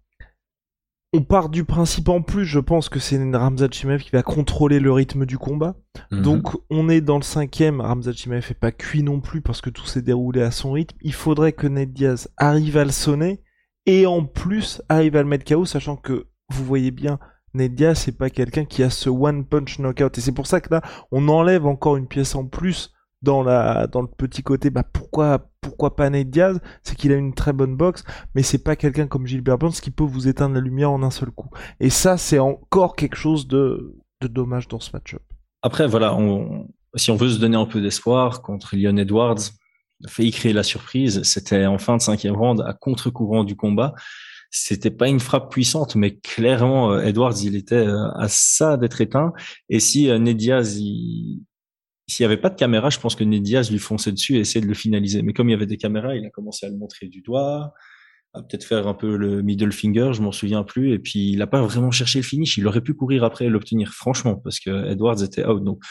on 1.14 1.22
part 1.22 1.50
du 1.50 1.64
principe 1.64 2.10
en 2.10 2.22
plus, 2.22 2.46
je 2.46 2.60
pense 2.60 2.90
que 2.90 3.00
c'est 3.00 3.18
Ramzat 3.34 3.70
Chimaev 3.72 4.04
qui 4.04 4.12
va 4.12 4.24
contrôler 4.24 4.80
le 4.80 4.92
rythme 4.92 5.26
du 5.26 5.38
combat. 5.38 5.76
Mhm. 6.12 6.22
Donc 6.22 6.58
on 6.70 6.90
est 6.90 7.02
dans 7.02 7.18
le 7.18 7.24
cinquième, 7.24 7.80
Ramzat 7.82 8.14
Chimaev 8.14 8.46
est 8.50 8.60
pas 8.60 8.72
cuit 8.72 9.04
non 9.04 9.22
plus 9.22 9.42
parce 9.42 9.62
que 9.62 9.70
tout 9.70 9.86
s'est 9.86 10.02
déroulé 10.02 10.42
à 10.42 10.52
son 10.52 10.74
rythme. 10.74 10.98
Il 11.02 11.14
faudrait 11.14 11.54
que 11.54 11.68
Ned 11.68 11.94
Diaz 11.94 12.30
arrive 12.38 12.78
à 12.78 12.84
le 12.84 12.92
sonner 12.92 13.42
et 13.86 14.06
en 14.06 14.26
plus 14.26 14.82
arrive 14.90 15.16
à 15.16 15.24
le 15.24 15.30
mettre 15.30 15.46
KO, 15.46 15.66
sachant 15.66 15.96
que 15.96 16.28
vous 16.50 16.66
voyez 16.66 16.92
bien, 16.92 17.20
Ned 17.54 17.74
Diaz 17.74 18.00
c'est 18.00 18.18
pas 18.18 18.30
quelqu'un 18.30 18.66
qui 18.66 18.84
a 18.84 18.90
ce 18.90 19.10
one 19.10 19.46
punch 19.46 19.80
knockout 19.80 20.18
et 20.18 20.22
c'est 20.22 20.34
pour 20.34 20.48
ça 20.48 20.60
que 20.60 20.74
là 20.74 20.82
on 21.12 21.30
enlève 21.30 21.66
encore 21.66 21.96
une 21.96 22.08
pièce 22.08 22.36
en 22.36 22.46
plus 22.46 22.94
dans 23.22 23.44
la 23.44 23.88
dans 23.88 24.02
le 24.02 24.08
petit 24.08 24.44
côté 24.44 24.70
bah 24.70 24.84
pourquoi 24.84 25.50
pourquoi 25.62 25.96
pas 25.96 26.10
Nate 26.10 26.30
Diaz? 26.30 26.60
C'est 26.84 26.96
qu'il 26.96 27.12
a 27.12 27.16
une 27.16 27.34
très 27.34 27.54
bonne 27.54 27.76
boxe 27.76 28.04
mais 28.36 28.44
c'est 28.44 28.64
pas 28.64 28.76
quelqu'un 28.76 29.08
comme 29.08 29.26
Gilbert 29.26 29.58
Burns 29.58 29.74
qui 29.74 29.92
peut 29.92 30.04
vous 30.04 30.28
éteindre 30.28 30.56
la 30.56 30.62
lumière 30.62 30.92
en 30.92 31.02
un 31.04 31.12
seul 31.12 31.32
coup 31.32 31.50
et 31.80 31.90
ça 31.90 32.18
c'est 32.18 32.40
encore 32.40 32.96
quelque 32.96 33.16
chose 33.16 33.48
de 33.48 33.96
de 34.22 34.28
dommage 34.28 34.68
dans 34.68 34.80
ce 34.80 34.92
match-up 34.94 35.24
après 35.64 35.88
voilà 35.88 36.16
si 36.96 37.12
on 37.12 37.16
veut 37.16 37.30
se 37.30 37.40
donner 37.40 37.58
un 37.58 37.66
peu 37.66 37.82
d'espoir 37.82 38.42
contre 38.42 38.76
Leon 38.76 38.98
Edwards 38.98 39.52
failli 40.06 40.32
créer 40.32 40.54
la 40.54 40.64
surprise. 40.64 41.24
C'était 41.24 41.66
en 41.66 41.78
fin 41.78 41.98
de 41.98 42.02
cinquième 42.02 42.36
round 42.36 42.62
à 42.62 42.74
contre-courant 42.74 43.44
du 43.44 43.56
combat. 43.56 43.96
C'était 44.52 44.92
pas 44.92 45.10
une 45.10 45.20
frappe 45.20 45.52
puissante, 45.52 45.96
mais 45.96 46.18
clairement, 46.18 46.92
euh, 46.94 47.02
Edwards, 47.02 47.36
il 47.44 47.56
était 47.56 47.76
euh, 47.76 48.10
à 48.14 48.28
ça 48.30 48.78
d'être 48.78 49.02
éteint. 49.02 49.34
Et 49.70 49.80
si 49.80 50.10
euh, 50.10 50.20
Ned 50.20 50.38
Diaz, 50.38 50.80
s'il 52.08 52.26
n'y 52.26 52.32
avait 52.32 52.42
pas 52.42 52.50
de 52.50 52.56
caméra, 52.56 52.90
je 52.90 53.00
pense 53.00 53.16
que 53.16 53.24
Ned 53.24 53.44
Diaz 53.44 53.72
lui 53.72 53.80
fonçait 53.80 54.12
dessus 54.12 54.38
et 54.38 54.40
essayait 54.40 54.62
de 54.62 54.68
le 54.68 54.74
finaliser. 54.74 55.22
Mais 55.22 55.34
comme 55.34 55.50
il 55.50 55.52
y 55.52 55.56
avait 55.56 55.66
des 55.66 55.78
caméras, 55.78 56.16
il 56.16 56.26
a 56.26 56.30
commencé 56.30 56.66
à 56.66 56.70
le 56.70 56.78
montrer 56.78 57.08
du 57.08 57.22
doigt, 57.22 57.74
à 58.34 58.42
peut-être 58.42 58.64
faire 58.64 58.88
un 58.88 58.94
peu 58.94 59.18
le 59.18 59.42
middle 59.42 59.72
finger, 59.72 60.12
je 60.14 60.22
m'en 60.22 60.32
souviens 60.32 60.64
plus. 60.64 60.94
Et 60.94 61.00
puis, 61.00 61.32
il 61.32 61.38
n'a 61.38 61.48
pas 61.48 61.62
vraiment 61.62 61.92
cherché 61.92 62.20
le 62.20 62.24
finish. 62.24 62.58
Il 62.58 62.68
aurait 62.68 62.82
pu 62.82 62.94
courir 62.94 63.24
après 63.24 63.46
et 63.46 63.50
l'obtenir, 63.50 63.92
franchement, 63.94 64.36
parce 64.36 64.60
que 64.60 64.90
Edwards 64.90 65.22
était 65.22 65.46
out. 65.46 65.64
Donc, 65.64 65.84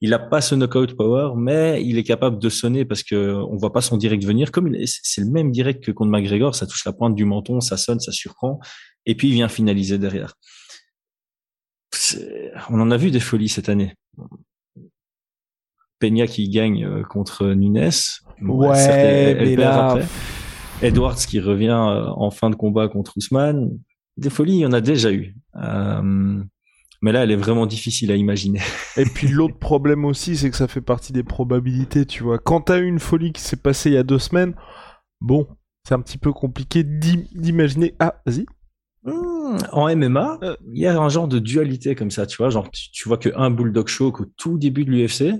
il 0.00 0.10
n'a 0.10 0.18
pas 0.18 0.40
ce 0.40 0.54
knockout 0.54 0.94
power, 0.94 1.32
mais 1.36 1.82
il 1.82 1.98
est 1.98 2.04
capable 2.04 2.38
de 2.38 2.48
sonner 2.48 2.84
parce 2.84 3.02
que 3.02 3.34
on 3.50 3.56
voit 3.56 3.72
pas 3.72 3.80
son 3.80 3.96
direct 3.96 4.24
venir. 4.24 4.52
Comme 4.52 4.70
c'est 4.84 5.22
le 5.22 5.30
même 5.30 5.50
direct 5.50 5.82
que 5.82 5.90
contre 5.90 6.10
McGregor, 6.10 6.54
ça 6.54 6.66
touche 6.66 6.84
la 6.84 6.92
pointe 6.92 7.14
du 7.14 7.24
menton, 7.24 7.60
ça 7.60 7.76
sonne, 7.76 7.98
ça 7.98 8.12
surprend, 8.12 8.60
et 9.06 9.14
puis 9.14 9.28
il 9.28 9.34
vient 9.34 9.48
finaliser 9.48 9.98
derrière. 9.98 10.34
On 12.68 12.78
en 12.78 12.90
a 12.90 12.96
vu 12.98 13.10
des 13.10 13.20
folies 13.20 13.48
cette 13.48 13.70
année. 13.70 13.94
Peña 15.98 16.26
qui 16.26 16.48
gagne 16.48 16.84
euh, 16.84 17.02
contre 17.02 17.46
Nunes. 17.52 17.90
Ouais, 18.42 19.34
mais 19.34 19.56
là... 19.56 19.98
Edwards 20.82 21.16
qui 21.16 21.40
revient 21.40 21.68
euh, 21.68 22.06
en 22.16 22.30
fin 22.30 22.50
de 22.50 22.54
combat 22.54 22.88
contre 22.88 23.16
Ousmane. 23.16 23.78
Des 24.16 24.30
folies, 24.30 24.56
il 24.56 24.60
y 24.60 24.66
en 24.66 24.72
a 24.72 24.80
déjà 24.80 25.12
eu. 25.12 25.34
Euh, 25.56 26.42
mais 27.02 27.12
là, 27.12 27.24
elle 27.24 27.30
est 27.30 27.36
vraiment 27.36 27.66
difficile 27.66 28.10
à 28.12 28.16
imaginer. 28.16 28.60
Et 28.96 29.04
puis 29.04 29.28
l'autre 29.28 29.58
problème 29.58 30.04
aussi, 30.04 30.36
c'est 30.36 30.50
que 30.50 30.56
ça 30.56 30.68
fait 30.68 30.80
partie 30.80 31.12
des 31.12 31.22
probabilités, 31.22 32.06
tu 32.06 32.22
vois. 32.22 32.38
Quand 32.38 32.62
t'as 32.62 32.78
eu 32.78 32.86
une 32.86 32.98
folie 32.98 33.32
qui 33.32 33.42
s'est 33.42 33.56
passée 33.56 33.90
il 33.90 33.94
y 33.94 33.98
a 33.98 34.02
deux 34.02 34.18
semaines, 34.18 34.54
bon, 35.20 35.46
c'est 35.86 35.94
un 35.94 36.00
petit 36.00 36.18
peu 36.18 36.32
compliqué 36.32 36.82
d'imaginer. 36.84 37.94
Ah, 37.98 38.20
vas-y. 38.24 38.46
Hmm, 39.04 39.58
en 39.72 39.94
MMA, 39.94 40.38
euh. 40.42 40.56
il 40.72 40.80
y 40.80 40.86
a 40.86 40.98
un 40.98 41.08
genre 41.08 41.28
de 41.28 41.38
dualité 41.38 41.94
comme 41.94 42.10
ça, 42.10 42.26
tu 42.26 42.38
vois. 42.38 42.50
Genre, 42.50 42.68
tu, 42.70 43.08
vois 43.08 43.18
qu'un 43.18 43.50
Bulldog 43.50 43.86
Show 43.86 44.12
au 44.18 44.24
tout 44.36 44.58
début 44.58 44.84
de 44.84 44.90
l'UFC, 44.90 45.34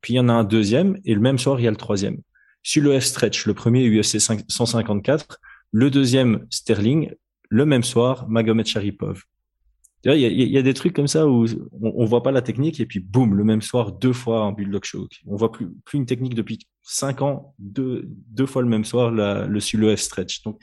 puis 0.00 0.14
il 0.14 0.16
y 0.16 0.20
en 0.20 0.28
a 0.28 0.32
un 0.32 0.44
deuxième, 0.44 0.98
et 1.04 1.14
le 1.14 1.20
même 1.20 1.38
soir, 1.38 1.60
il 1.60 1.64
y 1.64 1.66
a 1.66 1.70
le 1.70 1.76
troisième. 1.76 2.18
Sur 2.62 2.82
le 2.82 2.98
F-Stretch, 2.98 3.46
le 3.46 3.54
premier 3.54 3.88
UFC 3.88 4.18
154, 4.18 5.40
le 5.72 5.90
deuxième 5.90 6.46
Sterling, 6.50 7.12
le 7.48 7.66
même 7.66 7.82
soir, 7.82 8.28
Magomed 8.28 8.66
Sharipov. 8.66 9.24
Il 10.04 10.14
y, 10.14 10.52
y, 10.52 10.56
a 10.56 10.62
des 10.62 10.72
trucs 10.72 10.94
comme 10.94 11.06
ça 11.06 11.28
où 11.28 11.44
on, 11.82 11.92
on, 11.94 12.04
voit 12.06 12.22
pas 12.22 12.30
la 12.32 12.40
technique 12.40 12.80
et 12.80 12.86
puis 12.86 13.00
boum, 13.00 13.34
le 13.34 13.44
même 13.44 13.60
soir, 13.60 13.92
deux 13.92 14.14
fois 14.14 14.44
un 14.44 14.52
bulldog 14.52 14.82
choke. 14.82 15.20
On 15.26 15.36
voit 15.36 15.52
plus, 15.52 15.68
plus 15.84 15.98
une 15.98 16.06
technique 16.06 16.34
depuis 16.34 16.58
cinq 16.80 17.20
ans, 17.20 17.54
deux, 17.58 18.08
deux 18.08 18.46
fois 18.46 18.62
le 18.62 18.68
même 18.68 18.86
soir 18.86 19.10
la, 19.10 19.44
le 19.44 19.60
Sulo 19.60 19.94
F 19.94 20.00
stretch. 20.00 20.42
Donc, 20.42 20.58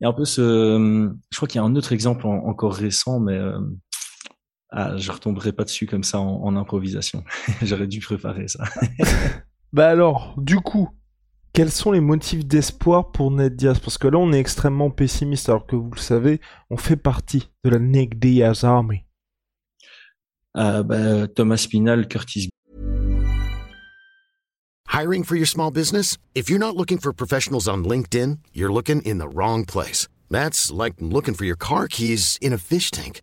il 0.00 0.04
y 0.04 0.06
a 0.06 0.08
un 0.08 0.14
peu 0.14 0.24
ce, 0.24 1.10
je 1.30 1.36
crois 1.36 1.46
qu'il 1.46 1.58
y 1.58 1.62
a 1.62 1.64
un 1.64 1.76
autre 1.76 1.92
exemple 1.92 2.26
encore 2.26 2.74
récent, 2.74 3.20
mais 3.20 3.34
euh, 3.34 3.58
ah, 4.70 4.96
je 4.96 5.10
retomberai 5.10 5.52
pas 5.52 5.64
dessus 5.64 5.86
comme 5.86 6.04
ça 6.04 6.20
en, 6.20 6.42
en 6.42 6.56
improvisation. 6.56 7.24
J'aurais 7.62 7.86
dû 7.86 8.00
préparer 8.00 8.48
ça. 8.48 8.64
bah 9.72 9.88
alors, 9.88 10.34
du 10.36 10.56
coup, 10.56 10.90
quels 11.52 11.70
sont 11.70 11.90
les 11.90 12.00
motifs 12.00 12.44
d'espoir 12.44 13.10
pour 13.10 13.30
Ned 13.30 13.56
Diaz? 13.56 13.78
Parce 13.80 13.98
que 13.98 14.08
là, 14.08 14.18
on 14.18 14.32
est 14.32 14.38
extrêmement 14.38 14.90
pessimiste, 14.90 15.48
alors 15.48 15.66
que 15.66 15.74
vous 15.74 15.90
le 15.90 16.00
savez, 16.00 16.40
on 16.70 16.76
fait 16.76 16.96
partie 16.96 17.50
de 17.64 17.70
la 17.70 17.78
Ned 17.78 18.18
Diaz 18.18 18.64
Army. 18.64 19.04
Uh, 20.56 20.82
bah, 20.82 21.28
Thomas 21.28 21.58
Spinal, 21.58 22.06
Curtis. 22.06 22.48
Hiring 24.88 25.22
for 25.22 25.36
your 25.36 25.46
small 25.46 25.70
business? 25.70 26.18
If 26.34 26.50
you're 26.50 26.58
not 26.58 26.76
looking 26.76 26.98
for 26.98 27.12
professionals 27.12 27.68
on 27.68 27.84
LinkedIn, 27.84 28.38
you're 28.52 28.72
looking 28.72 29.00
in 29.02 29.18
the 29.18 29.28
wrong 29.28 29.64
place. 29.64 30.08
That's 30.30 30.72
like 30.72 30.94
looking 31.00 31.34
for 31.34 31.44
your 31.44 31.56
car 31.56 31.88
keys 31.88 32.38
in 32.40 32.52
a 32.52 32.58
fish 32.58 32.90
tank. 32.90 33.22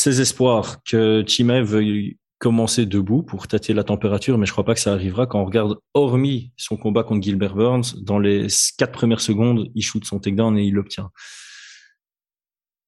ces 0.00 0.20
espoirs 0.20 0.82
que 0.84 1.22
Chimay 1.26 1.62
veuille 1.62 2.16
commencer 2.38 2.86
debout 2.86 3.22
pour 3.22 3.46
tâter 3.48 3.74
la 3.74 3.84
température, 3.84 4.38
mais 4.38 4.46
je 4.46 4.52
crois 4.52 4.64
pas 4.64 4.72
que 4.74 4.80
ça 4.80 4.94
arrivera 4.94 5.26
quand 5.26 5.40
on 5.40 5.44
regarde, 5.44 5.78
hormis 5.92 6.52
son 6.56 6.78
combat 6.78 7.04
contre 7.04 7.22
Gilbert 7.22 7.54
Burns, 7.54 7.94
dans 8.00 8.18
les 8.18 8.46
quatre 8.78 8.92
premières 8.92 9.20
secondes, 9.20 9.70
il 9.74 9.82
shoot 9.82 10.04
son 10.06 10.18
takedown 10.18 10.56
et 10.56 10.64
il 10.64 10.72
l'obtient. 10.72 11.10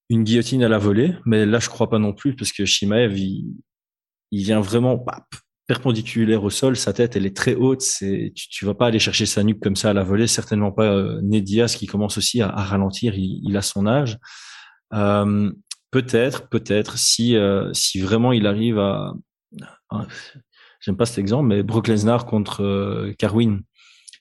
Une 0.08 0.24
guillotine 0.24 0.64
à 0.64 0.68
la 0.68 0.78
volée, 0.78 1.14
mais 1.26 1.44
là 1.44 1.58
je 1.58 1.68
crois 1.68 1.90
pas 1.90 1.98
non 1.98 2.14
plus 2.14 2.34
parce 2.34 2.50
que 2.50 2.64
Shimaev 2.64 3.18
il, 3.18 3.54
vient 4.30 4.60
vraiment 4.62 5.04
perpendiculaire 5.66 6.42
au 6.42 6.50
sol, 6.50 6.76
sa 6.76 6.94
tête 6.94 7.14
elle 7.14 7.26
est 7.26 7.36
très 7.36 7.54
haute, 7.54 7.84
tu, 8.00 8.32
tu 8.32 8.64
vas 8.64 8.74
pas 8.74 8.86
aller 8.86 8.98
chercher 8.98 9.26
sa 9.26 9.42
nuque 9.42 9.60
comme 9.60 9.76
ça 9.76 9.90
à 9.90 9.92
la 9.92 10.02
volée, 10.02 10.26
certainement 10.28 10.72
pas 10.72 10.90
euh, 10.90 11.20
Nedias 11.22 11.76
qui 11.78 11.86
commence 11.86 12.16
aussi 12.16 12.40
à, 12.40 12.48
ralentir, 12.48 13.14
il, 13.16 13.42
il, 13.44 13.56
a 13.58 13.62
son 13.62 13.86
âge. 13.86 14.18
Euh, 14.94 15.52
peut-être, 15.92 16.48
peut-être 16.48 16.98
si 16.98 17.36
euh, 17.36 17.72
si 17.72 18.00
vraiment 18.00 18.32
il 18.32 18.48
arrive 18.48 18.80
à 18.80 19.14
j'aime 20.80 20.96
pas 20.96 21.06
cet 21.06 21.18
exemple, 21.18 21.48
mais 21.48 21.62
Brock 21.62 21.86
Lesnar 21.86 22.26
contre 22.26 22.62
euh, 22.62 23.14
Carwin. 23.18 23.60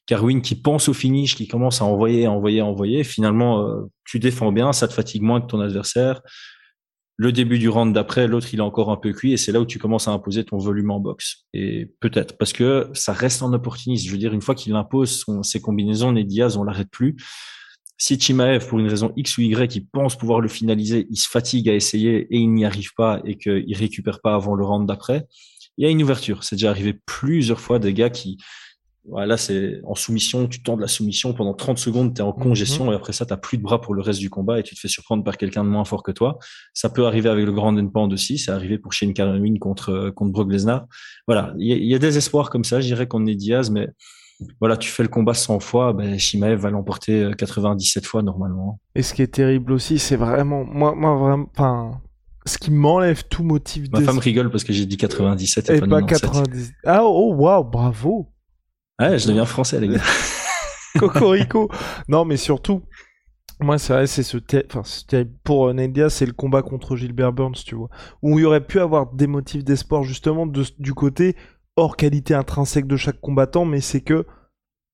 Carwin 0.05 0.41
qui 0.41 0.55
pense 0.55 0.89
au 0.89 0.93
finish, 0.93 1.35
qui 1.35 1.47
commence 1.47 1.81
à 1.81 1.85
envoyer, 1.85 2.27
envoyer, 2.27 2.61
envoyer. 2.61 3.03
Finalement, 3.03 3.65
euh, 3.65 3.81
tu 4.03 4.19
défends 4.19 4.51
bien, 4.51 4.73
ça 4.73 4.87
te 4.87 4.93
fatigue 4.93 5.21
moins 5.21 5.41
que 5.41 5.47
ton 5.47 5.61
adversaire. 5.61 6.21
Le 7.17 7.31
début 7.31 7.59
du 7.59 7.69
round 7.69 7.93
d'après, 7.93 8.27
l'autre 8.27 8.47
il 8.51 8.59
est 8.59 8.63
encore 8.63 8.91
un 8.91 8.97
peu 8.97 9.13
cuit 9.13 9.33
et 9.33 9.37
c'est 9.37 9.51
là 9.51 9.61
où 9.61 9.65
tu 9.65 9.79
commences 9.79 10.07
à 10.07 10.11
imposer 10.11 10.43
ton 10.43 10.57
volume 10.57 10.91
en 10.91 10.99
boxe. 10.99 11.45
Et 11.53 11.91
peut-être 11.99 12.37
parce 12.37 12.51
que 12.51 12.89
ça 12.93 13.13
reste 13.13 13.43
un 13.43 13.53
opportuniste. 13.53 14.05
Je 14.05 14.11
veux 14.11 14.17
dire, 14.17 14.33
une 14.33 14.41
fois 14.41 14.55
qu'il 14.55 14.73
impose 14.73 15.23
ses 15.43 15.61
combinaisons, 15.61 16.11
les 16.11 16.23
Diaz, 16.23 16.57
on 16.57 16.63
l'arrête 16.63 16.89
plus. 16.89 17.15
Si 18.03 18.19
Chimaev, 18.19 18.65
pour 18.65 18.79
une 18.79 18.87
raison 18.87 19.13
X 19.15 19.37
ou 19.37 19.41
Y, 19.41 19.75
il 19.75 19.85
pense 19.85 20.17
pouvoir 20.17 20.41
le 20.41 20.47
finaliser, 20.47 21.05
il 21.11 21.17
se 21.17 21.29
fatigue 21.29 21.69
à 21.69 21.75
essayer 21.75 22.21
et 22.31 22.37
il 22.39 22.51
n'y 22.51 22.65
arrive 22.65 22.95
pas 22.97 23.21
et 23.25 23.37
qu'il 23.37 23.77
récupère 23.77 24.21
pas 24.21 24.33
avant 24.33 24.55
le 24.55 24.65
round 24.65 24.87
d'après, 24.87 25.27
il 25.77 25.85
y 25.85 25.87
a 25.87 25.91
une 25.91 26.01
ouverture. 26.01 26.43
C'est 26.43 26.55
déjà 26.55 26.71
arrivé 26.71 26.99
plusieurs 27.05 27.59
fois 27.59 27.77
des 27.77 27.93
gars 27.93 28.09
qui, 28.09 28.39
voilà, 29.07 29.37
c'est 29.37 29.81
en 29.85 29.93
soumission, 29.93 30.47
tu 30.47 30.63
tends 30.63 30.77
de 30.77 30.81
la 30.81 30.87
soumission 30.87 31.35
pendant 31.35 31.53
30 31.53 31.77
secondes, 31.77 32.15
tu 32.15 32.21
es 32.21 32.25
en 32.25 32.35
mhm. 32.35 32.41
congestion 32.41 32.91
et 32.91 32.95
après 32.95 33.13
ça, 33.13 33.27
tu 33.27 33.37
plus 33.37 33.59
de 33.59 33.61
bras 33.61 33.79
pour 33.79 33.93
le 33.93 34.01
reste 34.01 34.19
du 34.19 34.31
combat 34.31 34.59
et 34.59 34.63
tu 34.63 34.73
te 34.73 34.79
fais 34.79 34.87
surprendre 34.87 35.23
par 35.23 35.37
quelqu'un 35.37 35.63
de 35.63 35.69
moins 35.69 35.85
fort 35.85 36.01
que 36.01 36.11
toi. 36.11 36.39
Ça 36.73 36.89
peut 36.89 37.05
arriver 37.05 37.29
avec 37.29 37.45
le 37.45 37.51
Grand 37.51 37.75
Pound 37.87 38.11
aussi, 38.13 38.39
c'est 38.39 38.49
arrivé 38.49 38.79
pour 38.79 38.93
Shane 38.93 39.13
Carwin 39.13 39.59
contre, 39.59 40.09
contre 40.09 40.31
Brock 40.31 40.51
Lesnar. 40.51 40.87
Voilà, 41.27 41.53
il 41.59 41.85
y, 41.85 41.93
a 41.93 41.99
des 41.99 42.17
espoirs 42.17 42.49
comme 42.49 42.63
ça, 42.63 42.81
je 42.81 42.87
dirais 42.87 43.05
qu'on 43.05 43.27
est 43.27 43.35
Diaz, 43.35 43.69
mais 43.69 43.89
voilà, 44.59 44.77
tu 44.77 44.89
fais 44.89 45.03
le 45.03 45.09
combat 45.09 45.33
100 45.33 45.59
fois, 45.59 45.93
ben, 45.93 46.17
Shimaev 46.17 46.59
va 46.59 46.69
l'emporter 46.69 47.31
97 47.37 48.05
fois 48.05 48.21
normalement. 48.21 48.79
Et 48.95 49.01
ce 49.01 49.13
qui 49.13 49.21
est 49.21 49.33
terrible 49.33 49.71
aussi, 49.71 49.99
c'est 49.99 50.15
vraiment, 50.15 50.63
moi, 50.63 50.95
moi 50.95 51.15
vraiment, 51.15 51.47
enfin, 51.51 52.01
ce 52.45 52.57
qui 52.57 52.71
m'enlève 52.71 53.23
tout 53.27 53.43
motif 53.43 53.85
Ma 53.91 54.01
femme 54.01 54.19
rigole 54.19 54.49
parce 54.49 54.63
que 54.63 54.73
j'ai 54.73 54.85
dit 54.85 54.97
97 54.97 55.69
et, 55.69 55.79
pas, 55.81 56.01
90. 56.01 56.73
Ah, 56.85 57.01
oh, 57.03 57.33
waouh, 57.35 57.63
bravo. 57.63 58.31
Ouais, 58.99 59.17
je 59.17 59.27
deviens 59.27 59.45
français, 59.45 59.79
les 59.79 59.87
gars. 59.87 60.01
Cocorico. 60.99 61.69
non, 62.07 62.25
mais 62.25 62.37
surtout, 62.37 62.83
moi, 63.59 63.77
c'est 63.77 63.93
vrai, 63.93 64.07
c'est 64.07 64.23
ce, 64.23 64.37
enfin, 64.67 64.81
pour 65.43 65.67
euh, 65.67 65.73
Nadia, 65.73 66.09
c'est 66.09 66.25
le 66.25 66.33
combat 66.33 66.63
contre 66.63 66.95
Gilbert 66.95 67.31
Burns, 67.31 67.63
tu 67.65 67.75
vois, 67.75 67.89
où 68.21 68.39
il 68.39 68.41
y 68.41 68.45
aurait 68.45 68.65
pu 68.65 68.79
avoir 68.79 69.13
des 69.13 69.27
motifs 69.27 69.63
d'espoir 69.63 70.03
justement 70.03 70.47
de, 70.47 70.63
du 70.79 70.93
côté 70.93 71.35
hors 71.75 71.97
qualité 71.97 72.33
intrinsèque 72.33 72.87
de 72.87 72.97
chaque 72.97 73.21
combattant, 73.21 73.65
mais 73.65 73.81
c'est 73.81 74.01
que 74.01 74.25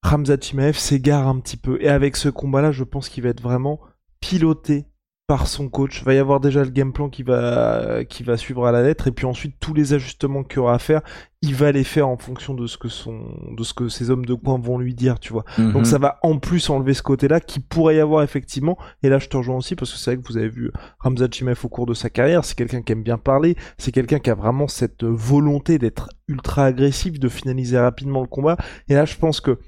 Ramzat 0.03 0.38
s'égare 0.74 1.27
un 1.27 1.39
petit 1.39 1.57
peu. 1.57 1.81
Et 1.81 1.89
avec 1.89 2.15
ce 2.15 2.29
combat-là, 2.29 2.72
je 2.72 2.84
pense 2.84 3.10
qu'il 3.10 3.24
va 3.24 3.29
être 3.29 3.41
vraiment 3.41 3.79
piloté 4.19 4.86
par 5.27 5.48
son 5.48 5.67
coach. 5.67 6.03
Va 6.03 6.13
y 6.13 6.17
avoir 6.17 6.39
déjà 6.39 6.63
le 6.63 6.69
game 6.69 6.93
plan 6.93 7.10
qui 7.10 7.22
va, 7.22 8.05
qui 8.05 8.24
va 8.24 8.38
suivre 8.38 8.65
à 8.65 8.72
la 8.72 8.81
lettre, 8.81 9.07
et 9.07 9.12
puis 9.12 9.25
ensuite 9.25 9.55
tous 9.60 9.74
les 9.74 9.93
ajustements 9.93 10.43
qu'il 10.43 10.60
aura 10.60 10.75
à 10.75 10.79
faire, 10.79 11.01
il 11.41 11.53
va 11.53 11.72
les 11.74 11.84
faire 11.84 12.07
en 12.07 12.17
fonction 12.17 12.53
de 12.53 12.65
ce 12.65 12.77
que 12.77 12.88
son, 12.88 13.19
de 13.51 13.63
ce 13.63 13.74
que 13.74 13.89
ses 13.89 14.10
hommes 14.10 14.25
de 14.25 14.34
coin 14.34 14.57
vont 14.57 14.79
lui 14.79 14.96
dire, 14.96 15.19
tu 15.19 15.34
vois. 15.34 15.43
Mhm. 15.57 15.74
Donc 15.74 15.86
ça 15.86 16.00
va 16.00 16.17
en 16.24 16.39
plus 16.39 16.69
enlever 16.69 16.93
ce 16.93 17.03
côté-là 17.03 17.41
qui 17.41 17.60
pourrait 17.60 17.98
y 17.98 18.00
avoir 18.00 18.24
effectivement. 18.24 18.77
Et 19.03 19.10
là, 19.10 19.19
je 19.19 19.27
te 19.27 19.36
rejoins 19.36 19.57
aussi 19.57 19.75
parce 19.75 19.91
que 19.91 20.00
c'est 20.00 20.15
vrai 20.15 20.24
que 20.24 20.27
vous 20.27 20.38
avez 20.38 20.50
vu 20.50 20.72
Ramzat 21.00 21.27
Chimaev 21.29 21.60
au 21.63 21.69
cours 21.69 21.86
de 21.86 21.93
sa 21.93 22.10
carrière. 22.10 22.46
C'est 22.46 22.55
quelqu'un 22.55 22.81
qui 22.81 22.93
aime 22.93 23.03
bien 23.03 23.17
parler. 23.17 23.57
C'est 23.77 23.91
quelqu'un 23.91 24.19
qui 24.19 24.29
a 24.29 24.36
vraiment 24.36 24.69
cette 24.69 25.03
volonté 25.03 25.77
d'être 25.77 26.10
ultra 26.29 26.63
agressif, 26.63 27.19
de 27.19 27.27
finaliser 27.27 27.77
rapidement 27.77 28.22
le 28.22 28.27
combat. 28.27 28.55
Et 28.88 28.93
là, 28.93 29.03
je 29.03 29.17
pense 29.17 29.41
que 29.41 29.60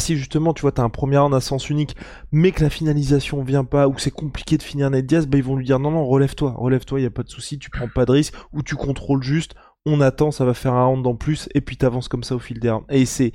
si 0.00 0.16
justement 0.16 0.52
tu 0.52 0.62
vois 0.62 0.72
t'as 0.72 0.82
un 0.82 0.90
premier 0.90 1.18
round 1.18 1.34
à 1.34 1.40
sens 1.40 1.70
unique 1.70 1.96
mais 2.32 2.52
que 2.52 2.62
la 2.62 2.70
finalisation 2.70 3.42
vient 3.42 3.64
pas 3.64 3.88
ou 3.88 3.92
que 3.92 4.00
c'est 4.00 4.10
compliqué 4.10 4.56
de 4.56 4.62
finir 4.62 4.90
Ned 4.90 5.06
Diaz 5.06 5.26
bah 5.26 5.38
ils 5.38 5.44
vont 5.44 5.56
lui 5.56 5.64
dire 5.64 5.78
non 5.78 5.90
non 5.90 6.06
relève-toi. 6.06 6.54
Relève-toi 6.56 7.00
y 7.00 7.06
a 7.06 7.10
pas 7.10 7.22
de 7.22 7.30
souci 7.30 7.58
tu 7.58 7.70
prends 7.70 7.88
pas 7.88 8.04
de 8.04 8.12
risque 8.12 8.34
ou 8.52 8.62
tu 8.62 8.76
contrôles 8.76 9.22
juste 9.22 9.54
on 9.86 10.00
attend 10.00 10.30
ça 10.30 10.44
va 10.44 10.54
faire 10.54 10.74
un 10.74 10.86
round 10.86 11.06
en 11.06 11.14
plus 11.14 11.48
et 11.54 11.60
puis 11.60 11.76
t'avances 11.76 12.08
comme 12.08 12.24
ça 12.24 12.34
au 12.34 12.38
fil 12.38 12.60
des 12.60 12.70
rounds. 12.70 12.86
Et 12.90 13.06
c'est 13.06 13.32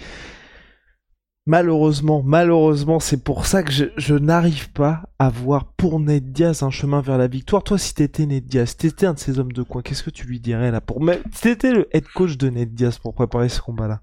malheureusement 1.46 2.24
malheureusement 2.24 3.00
c'est 3.00 3.24
pour 3.24 3.46
ça 3.46 3.64
que 3.64 3.72
je, 3.72 4.14
n'arrive 4.14 4.72
pas 4.72 5.04
à 5.20 5.30
voir 5.30 5.74
pour 5.74 6.00
Ned 6.00 6.32
Diaz 6.32 6.64
un 6.64 6.70
chemin 6.70 7.02
vers 7.02 7.18
la 7.18 7.28
victoire. 7.28 7.64
Toi 7.64 7.78
si 7.78 7.94
t'étais 7.94 8.26
Ned 8.26 8.46
Diaz 8.46 8.78
t'étais 8.78 9.06
un 9.06 9.14
de 9.14 9.20
ces 9.20 9.40
hommes 9.40 9.54
de 9.54 9.64
coin 9.64 9.82
qu'est-ce 9.82 10.04
que 10.04 10.10
tu 10.10 10.28
lui 10.28 10.40
dirais 10.40 10.72
là 10.72 10.82
pour 10.82 11.02
si 11.34 11.42
t'étais 11.42 11.74
le 11.74 11.88
head 11.96 12.08
coach 12.08 12.38
de 12.38 12.50
Ned 12.50 12.74
Diaz 12.74 13.00
pour 13.00 13.14
préparer 13.14 13.50
ce 13.50 13.62
combat 13.62 13.88
là 13.88 14.02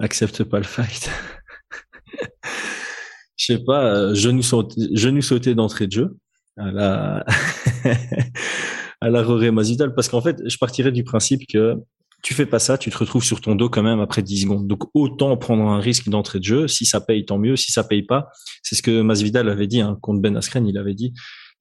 Accepte 0.00 0.42
pas 0.44 0.58
le 0.58 0.64
fight. 0.64 1.08
Je 3.36 3.46
sais 3.46 3.58
pas, 3.58 3.84
euh, 3.84 4.14
genou 4.14 4.42
sauté 5.22 5.54
d'entrée 5.54 5.86
de 5.86 5.92
jeu 5.92 6.16
à 6.56 6.70
la, 6.70 7.24
à 9.00 9.10
la 9.10 9.22
Roré 9.22 9.50
Masvidal, 9.50 9.94
parce 9.94 10.08
qu'en 10.08 10.20
fait, 10.20 10.38
je 10.46 10.56
partirais 10.56 10.92
du 10.92 11.02
principe 11.04 11.46
que 11.48 11.74
tu 12.22 12.32
fais 12.32 12.46
pas 12.46 12.58
ça, 12.58 12.78
tu 12.78 12.90
te 12.90 12.96
retrouves 12.96 13.22
sur 13.22 13.42
ton 13.42 13.54
dos 13.54 13.68
quand 13.68 13.82
même 13.82 14.00
après 14.00 14.22
10 14.22 14.42
secondes. 14.42 14.66
Donc 14.66 14.84
autant 14.94 15.36
prendre 15.36 15.64
un 15.64 15.78
risque 15.78 16.08
d'entrée 16.08 16.38
de 16.38 16.44
jeu. 16.44 16.68
Si 16.68 16.86
ça 16.86 17.02
paye, 17.02 17.26
tant 17.26 17.38
mieux. 17.38 17.54
Si 17.54 17.70
ça 17.70 17.84
paye 17.84 18.02
pas, 18.02 18.28
c'est 18.62 18.74
ce 18.74 18.82
que 18.82 19.02
Masvidal 19.02 19.50
avait 19.50 19.66
dit 19.66 19.82
hein, 19.82 19.98
contre 20.00 20.22
Ben 20.22 20.34
Askren. 20.34 20.66
Il 20.66 20.78
avait 20.78 20.94
dit, 20.94 21.12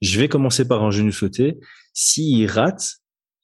je 0.02 0.18
vais 0.18 0.30
commencer 0.30 0.66
par 0.66 0.82
un 0.82 0.90
genou 0.90 1.12
sauté. 1.12 1.60
S'il 1.94 2.50
rate, 2.50 2.94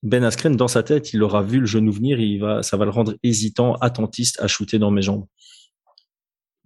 Ben 0.01 0.23
Askren 0.23 0.55
dans 0.55 0.69
sa 0.69 0.81
tête, 0.81 1.11
il 1.11 1.21
aura 1.21 1.43
vu 1.43 1.59
le 1.59 1.65
genou 1.65 1.91
venir. 1.91 2.21
Il 2.21 2.39
va, 2.39 2.63
ça 2.63 2.77
va 2.77 2.85
le 2.85 2.91
rendre 2.91 3.15
hésitant, 3.21 3.73
attentiste 3.81 4.39
à 4.39 4.47
shooter 4.47 4.79
dans 4.79 4.91
mes 4.91 5.01
jambes 5.01 5.25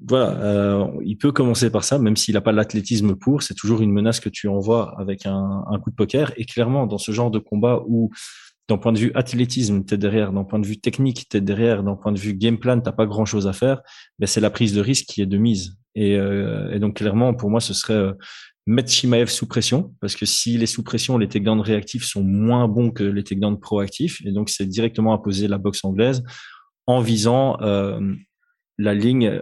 voilà, 0.05 0.31
euh, 0.41 0.87
il 1.05 1.17
peut 1.17 1.31
commencer 1.31 1.69
par 1.69 1.83
ça, 1.83 1.97
même 1.97 2.17
s'il 2.17 2.33
n'a 2.33 2.41
pas 2.41 2.51
l'athlétisme 2.51 3.15
pour. 3.15 3.41
C'est 3.41 3.53
toujours 3.53 3.81
une 3.81 3.91
menace 3.91 4.19
que 4.19 4.29
tu 4.29 4.47
envoies 4.47 4.93
avec 4.99 5.25
un, 5.25 5.63
un, 5.69 5.79
coup 5.79 5.91
de 5.91 5.95
poker. 5.95 6.33
Et 6.37 6.45
clairement, 6.45 6.87
dans 6.87 6.97
ce 6.97 7.11
genre 7.11 7.31
de 7.31 7.39
combat 7.39 7.81
où, 7.87 8.09
d'un 8.69 8.77
point 8.77 8.91
de 8.91 8.99
vue 8.99 9.11
athlétisme, 9.15 9.83
t'es 9.83 9.97
derrière, 9.97 10.33
d'un 10.33 10.43
point 10.43 10.59
de 10.59 10.67
vue 10.67 10.79
technique, 10.79 11.27
t'es 11.29 11.41
derrière, 11.41 11.83
d'un 11.83 11.95
point 11.95 12.11
de 12.11 12.19
vue 12.19 12.33
game 12.33 12.57
plan, 12.57 12.79
t'as 12.79 12.91
pas 12.91 13.05
grand 13.05 13.25
chose 13.25 13.47
à 13.47 13.53
faire. 13.53 13.81
Ben 14.19 14.27
c'est 14.27 14.41
la 14.41 14.49
prise 14.49 14.73
de 14.73 14.81
risque 14.81 15.05
qui 15.05 15.21
est 15.21 15.25
de 15.25 15.37
mise. 15.37 15.77
Et, 15.95 16.17
euh, 16.17 16.73
et 16.73 16.79
donc 16.79 16.97
clairement, 16.97 17.33
pour 17.33 17.49
moi, 17.49 17.59
ce 17.59 17.73
serait 17.73 17.93
euh, 17.93 18.13
mettre 18.65 18.89
Shimaev 18.89 19.29
sous 19.29 19.47
pression, 19.47 19.93
parce 19.99 20.15
que 20.15 20.25
si 20.25 20.57
les 20.57 20.65
sous 20.65 20.83
pression, 20.83 21.17
les 21.17 21.27
takedowns 21.27 21.61
réactifs 21.61 22.05
sont 22.05 22.23
moins 22.23 22.67
bons 22.67 22.91
que 22.91 23.03
les 23.03 23.23
takedowns 23.23 23.59
proactifs, 23.59 24.21
et 24.25 24.31
donc 24.31 24.49
c'est 24.49 24.65
directement 24.65 25.13
imposer 25.13 25.47
la 25.47 25.57
boxe 25.57 25.83
anglaise 25.83 26.23
en 26.87 26.99
visant 27.01 27.57
euh, 27.61 27.99
la 28.77 28.93
ligne, 28.93 29.41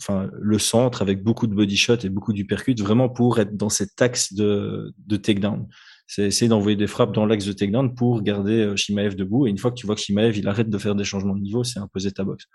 enfin 0.00 0.30
le 0.32 0.58
centre 0.58 1.02
avec 1.02 1.22
beaucoup 1.22 1.46
de 1.46 1.54
body 1.54 1.76
shot 1.76 1.98
et 2.04 2.08
beaucoup 2.08 2.32
d'uppercut, 2.32 2.74
vraiment 2.80 3.08
pour 3.08 3.38
être 3.38 3.56
dans 3.56 3.68
cet 3.68 4.00
axe 4.00 4.32
de, 4.32 4.92
de 5.06 5.16
takedown. 5.16 5.66
C'est 6.06 6.24
essayer 6.24 6.48
d'envoyer 6.48 6.76
des 6.76 6.88
frappes 6.88 7.14
dans 7.14 7.24
l'axe 7.26 7.44
de 7.46 7.52
takedown 7.52 7.94
pour 7.94 8.22
garder 8.22 8.72
Shimaev 8.76 9.14
debout. 9.14 9.46
Et 9.46 9.50
une 9.50 9.58
fois 9.58 9.70
que 9.70 9.76
tu 9.76 9.86
vois 9.86 9.94
que 9.94 10.00
Shimaev 10.00 10.36
il 10.36 10.48
arrête 10.48 10.68
de 10.68 10.78
faire 10.78 10.94
des 10.94 11.04
changements 11.04 11.36
de 11.36 11.40
niveau, 11.40 11.64
c'est 11.64 11.78
imposer 11.78 12.10
ta 12.10 12.24
boxe. 12.24 12.46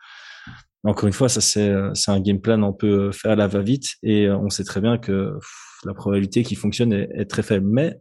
Encore 0.84 1.07
une 1.07 1.13
fois, 1.13 1.29
ça 1.29 1.41
c'est 1.41 1.74
c'est 1.93 2.12
un 2.12 2.19
game 2.19 2.39
plan 2.39 2.62
on 2.63 2.74
peut 2.74 3.12
faire 3.12 3.31
à 3.31 3.36
la 3.36 3.48
va-vite 3.48 3.95
et 4.03 4.29
on 4.29 4.50
sait 4.50 4.63
très 4.63 4.81
bien 4.81 4.98
que 4.98 5.34
la 5.86 5.93
probabilité 5.93 6.43
qu'il 6.43 6.57
fonctionne 6.57 6.93
est, 6.93 7.10
est 7.13 7.25
très 7.25 7.43
faible. 7.43 7.67
Mais 7.67 7.95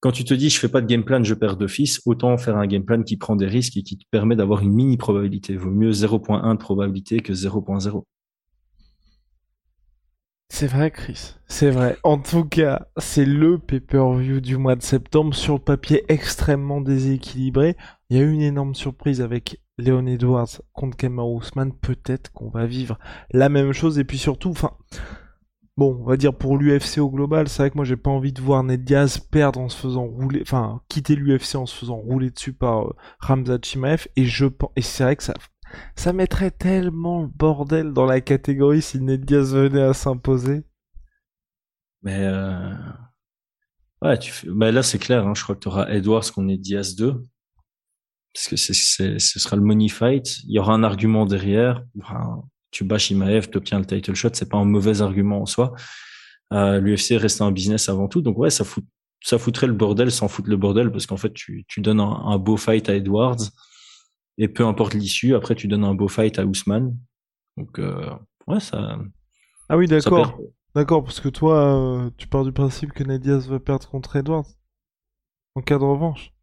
quand 0.00 0.12
tu 0.12 0.24
te 0.24 0.34
dis 0.34 0.50
je 0.50 0.58
fais 0.58 0.68
pas 0.68 0.80
de 0.80 0.86
game 0.86 1.04
plan, 1.04 1.22
je 1.22 1.34
perds 1.34 1.56
d'office, 1.56 2.00
autant 2.06 2.36
faire 2.38 2.56
un 2.56 2.66
game 2.66 2.84
plan 2.84 3.02
qui 3.02 3.16
prend 3.16 3.36
des 3.36 3.46
risques 3.46 3.76
et 3.76 3.82
qui 3.82 3.96
te 3.96 4.04
permet 4.10 4.36
d'avoir 4.36 4.62
une 4.62 4.72
mini 4.72 4.96
probabilité. 4.96 5.56
Vaut 5.56 5.70
mieux 5.70 5.90
0.1 5.90 6.52
de 6.52 6.58
probabilité 6.58 7.20
que 7.20 7.32
0.0. 7.32 8.04
C'est 10.48 10.68
vrai, 10.68 10.90
Chris. 10.90 11.34
C'est 11.48 11.70
vrai. 11.70 11.98
En 12.04 12.18
tout 12.18 12.44
cas, 12.44 12.86
c'est 12.98 13.24
le 13.26 13.58
pay-per-view 13.58 14.40
du 14.40 14.56
mois 14.56 14.76
de 14.76 14.82
septembre 14.82 15.34
sur 15.34 15.54
le 15.54 15.60
papier 15.60 16.04
extrêmement 16.08 16.80
déséquilibré. 16.80 17.76
Il 18.08 18.16
y 18.16 18.20
a 18.20 18.22
eu 18.22 18.32
une 18.32 18.42
énorme 18.42 18.74
surprise 18.74 19.20
avec 19.20 19.60
Léon 19.76 20.06
Edwards 20.06 20.62
contre 20.72 20.96
Kamaru 20.96 21.40
Usman. 21.40 21.72
Peut-être 21.72 22.32
qu'on 22.32 22.48
va 22.48 22.64
vivre 22.64 22.98
la 23.32 23.48
même 23.48 23.72
chose. 23.72 23.98
Et 23.98 24.04
puis 24.04 24.18
surtout, 24.18 24.50
enfin, 24.50 24.70
bon, 25.76 25.98
on 26.00 26.04
va 26.04 26.16
dire 26.16 26.34
pour 26.34 26.56
l'UFC 26.56 26.98
au 26.98 27.10
global, 27.10 27.48
c'est 27.48 27.62
vrai 27.62 27.70
que 27.70 27.76
moi 27.76 27.84
j'ai 27.84 27.96
pas 27.96 28.10
envie 28.10 28.32
de 28.32 28.40
voir 28.40 28.62
Ned 28.64 28.84
Diaz 28.84 29.18
perdre 29.18 29.60
en 29.60 29.68
se 29.68 29.76
faisant 29.76 30.04
rouler, 30.06 30.40
enfin 30.42 30.82
quitter 30.88 31.16
l'UFC 31.16 31.56
en 31.56 31.66
se 31.66 31.76
faisant 31.76 31.96
rouler 31.96 32.30
dessus 32.30 32.52
par 32.52 32.86
euh, 32.86 32.96
Ramzat 33.20 33.58
Chimaev. 33.62 34.06
Et 34.16 34.24
je 34.24 34.46
pense, 34.46 34.70
et 34.76 34.82
c'est 34.82 35.04
vrai 35.04 35.16
que 35.16 35.22
ça, 35.22 35.34
ça 35.94 36.12
mettrait 36.12 36.50
tellement 36.50 37.22
le 37.22 37.28
bordel 37.28 37.92
dans 37.92 38.06
la 38.06 38.20
catégorie 38.20 38.82
si 38.82 39.00
Ned 39.00 39.24
Diaz 39.24 39.54
venait 39.54 39.82
à 39.82 39.94
s'imposer. 39.94 40.64
Mais 42.02 42.24
euh... 42.24 42.74
ouais, 44.02 44.18
tu 44.18 44.30
fais... 44.32 44.48
bah 44.50 44.72
là 44.72 44.82
c'est 44.82 44.98
clair. 44.98 45.26
Hein, 45.26 45.34
je 45.34 45.42
crois 45.42 45.54
que 45.54 45.60
tu 45.60 45.68
auras 45.68 45.88
Edwards 45.88 46.30
qu'on 46.32 46.48
est 46.48 46.58
Diaz 46.58 46.96
2 46.96 47.22
parce 48.36 48.48
que 48.48 48.56
c'est, 48.56 49.18
ce 49.18 49.38
sera 49.38 49.56
le 49.56 49.62
money 49.62 49.88
fight. 49.88 50.40
Il 50.44 50.52
y 50.52 50.58
aura 50.58 50.74
un 50.74 50.82
argument 50.82 51.24
derrière. 51.24 51.82
Tu 52.70 52.84
bats 52.84 52.98
Shimaev, 52.98 53.48
tu 53.50 53.58
obtiens 53.58 53.78
le 53.78 53.86
title 53.86 54.14
shot, 54.14 54.30
c'est 54.32 54.48
pas 54.48 54.58
un 54.58 54.64
mauvais 54.64 55.00
argument 55.00 55.42
en 55.42 55.46
soi. 55.46 55.74
Euh, 56.52 56.80
L'UFC 56.80 57.16
reste 57.16 57.40
un 57.40 57.50
business 57.50 57.88
avant 57.88 58.08
tout, 58.08 58.22
donc 58.22 58.38
ouais, 58.38 58.50
ça 58.50 58.64
fout, 58.64 58.84
ça 59.22 59.38
foutrait 59.38 59.66
le 59.66 59.72
bordel 59.72 60.12
sans 60.12 60.28
foutre 60.28 60.48
le 60.48 60.56
bordel 60.56 60.92
parce 60.92 61.06
qu'en 61.06 61.16
fait, 61.16 61.32
tu, 61.32 61.64
tu 61.68 61.80
donnes 61.80 62.00
un, 62.00 62.24
un, 62.26 62.38
beau 62.38 62.56
fight 62.56 62.88
à 62.88 62.94
Edwards 62.94 63.50
et 64.38 64.48
peu 64.48 64.64
importe 64.64 64.94
l'issue, 64.94 65.34
après 65.34 65.54
tu 65.54 65.66
donnes 65.66 65.84
un 65.84 65.94
beau 65.94 66.08
fight 66.08 66.38
à 66.38 66.44
Ousmane. 66.44 66.96
Donc 67.56 67.78
euh, 67.78 68.10
ouais, 68.46 68.60
ça. 68.60 68.98
Ah 69.68 69.76
oui, 69.76 69.88
d'accord, 69.88 70.38
d'accord, 70.74 71.02
parce 71.02 71.20
que 71.20 71.28
toi, 71.28 72.04
euh, 72.04 72.10
tu 72.16 72.28
pars 72.28 72.44
du 72.44 72.52
principe 72.52 72.92
que 72.92 73.02
Nediaz 73.02 73.48
va 73.48 73.58
perdre 73.58 73.88
contre 73.88 74.14
Edwards 74.16 74.46
en 75.56 75.62
cas 75.62 75.78
de 75.78 75.84
revanche. 75.84 76.35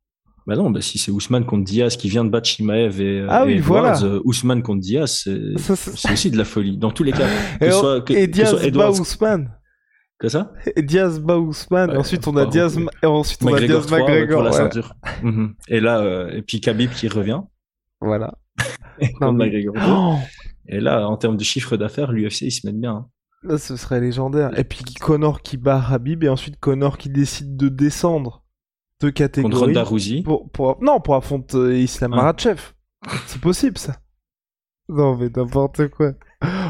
Bah 0.46 0.56
non, 0.56 0.70
bah 0.72 0.82
si 0.82 0.98
c'est 0.98 1.12
Ousmane 1.12 1.46
contre 1.46 1.64
Diaz 1.64 1.96
qui 1.96 2.10
vient 2.10 2.26
de 2.26 2.30
battre 2.30 2.48
Shimaev 2.50 3.00
et, 3.00 3.26
ah 3.30 3.46
oui, 3.46 3.54
et 3.54 3.56
Edwards, 3.58 3.82
voilà. 4.00 4.04
euh, 4.04 4.22
Ousmane 4.26 4.62
contre 4.62 4.82
Diaz, 4.82 5.24
c'est, 5.58 6.12
aussi 6.12 6.32
de 6.32 6.38
la 6.38 6.44
folie. 6.46 6.78
Dans 6.78 6.92
tous 6.92 7.04
les 7.04 7.14
cas. 7.14 7.28
Que 7.60 7.66
Et, 7.66 7.72
soit, 7.72 8.02
que, 8.02 8.14
et 8.14 8.30
que 8.30 8.38
ce 8.38 8.46
soit 8.46 8.60
Diaz 8.60 8.72
bat 8.74 8.90
Ousmane. 8.92 9.52
que 10.20 10.28
ça? 10.30 10.52
Et 10.76 10.82
Diaz 10.82 11.20
bat 11.20 11.38
Ousmane. 11.40 11.90
Ouais, 11.92 11.96
et 11.96 12.00
ensuite, 12.00 12.28
on 12.28 12.36
a 12.38 12.46
Diaz, 12.46 12.78
et 13.02 13.06
ensuite 13.06 13.44
on 13.44 13.54
a 13.54 13.60
Diaz 13.62 13.86
3 13.86 13.98
ouais, 14.00 14.04
McGregor. 14.04 14.36
pour 14.36 14.44
la 14.44 14.52
ouais. 14.52 14.58
ceinture. 14.58 14.94
Mhm. 15.22 15.56
Et 15.70 15.80
là, 15.80 16.00
euh, 16.00 16.30
et 16.32 16.42
puis 16.42 16.60
Khabib 16.60 16.92
qui 16.92 17.08
revient. 17.08 17.42
Voilà. 18.02 18.34
Non, 19.22 19.32
mais- 19.34 19.50
2. 19.50 19.70
Oh 19.88 20.16
Et 20.68 20.80
là, 20.80 21.08
en 21.08 21.18
termes 21.18 21.36
de 21.38 21.44
chiffre 21.44 21.78
d'affaires, 21.78 22.12
l'UFC, 22.12 22.42
ils 22.44 22.52
se 22.52 22.68
mettent 22.68 22.80
bien. 22.80 22.92
hein. 22.92 23.08
Là, 23.44 23.58
ce 23.58 23.76
serait 23.76 24.00
légendaire. 24.00 24.58
Et 24.58 24.64
puis 24.64 24.84
Connor 25.02 25.42
qui 25.42 25.58
bat 25.58 25.82
Habib 25.90 26.24
et 26.24 26.30
ensuite 26.30 26.58
Connor 26.60 26.98
qui 26.98 27.10
décide 27.10 27.58
de 27.58 27.68
descendre 27.68 28.43
de 29.02 29.08
Contre 29.08 29.14
catégorie 29.16 29.56
Ronda 29.56 29.84
Rousey. 29.84 30.22
pour, 30.24 30.50
pour 30.52 30.82
non 30.82 31.00
pour 31.02 31.16
affronter 31.16 31.82
Islam 31.84 32.14
Ah. 32.14 32.24
Makhachev. 32.24 32.62
C'est 33.28 33.42
possible 33.42 33.78
ça. 33.78 33.98
Non 34.90 35.18
mais 35.18 35.30
n'importe 35.36 35.88
quoi. 35.90 36.14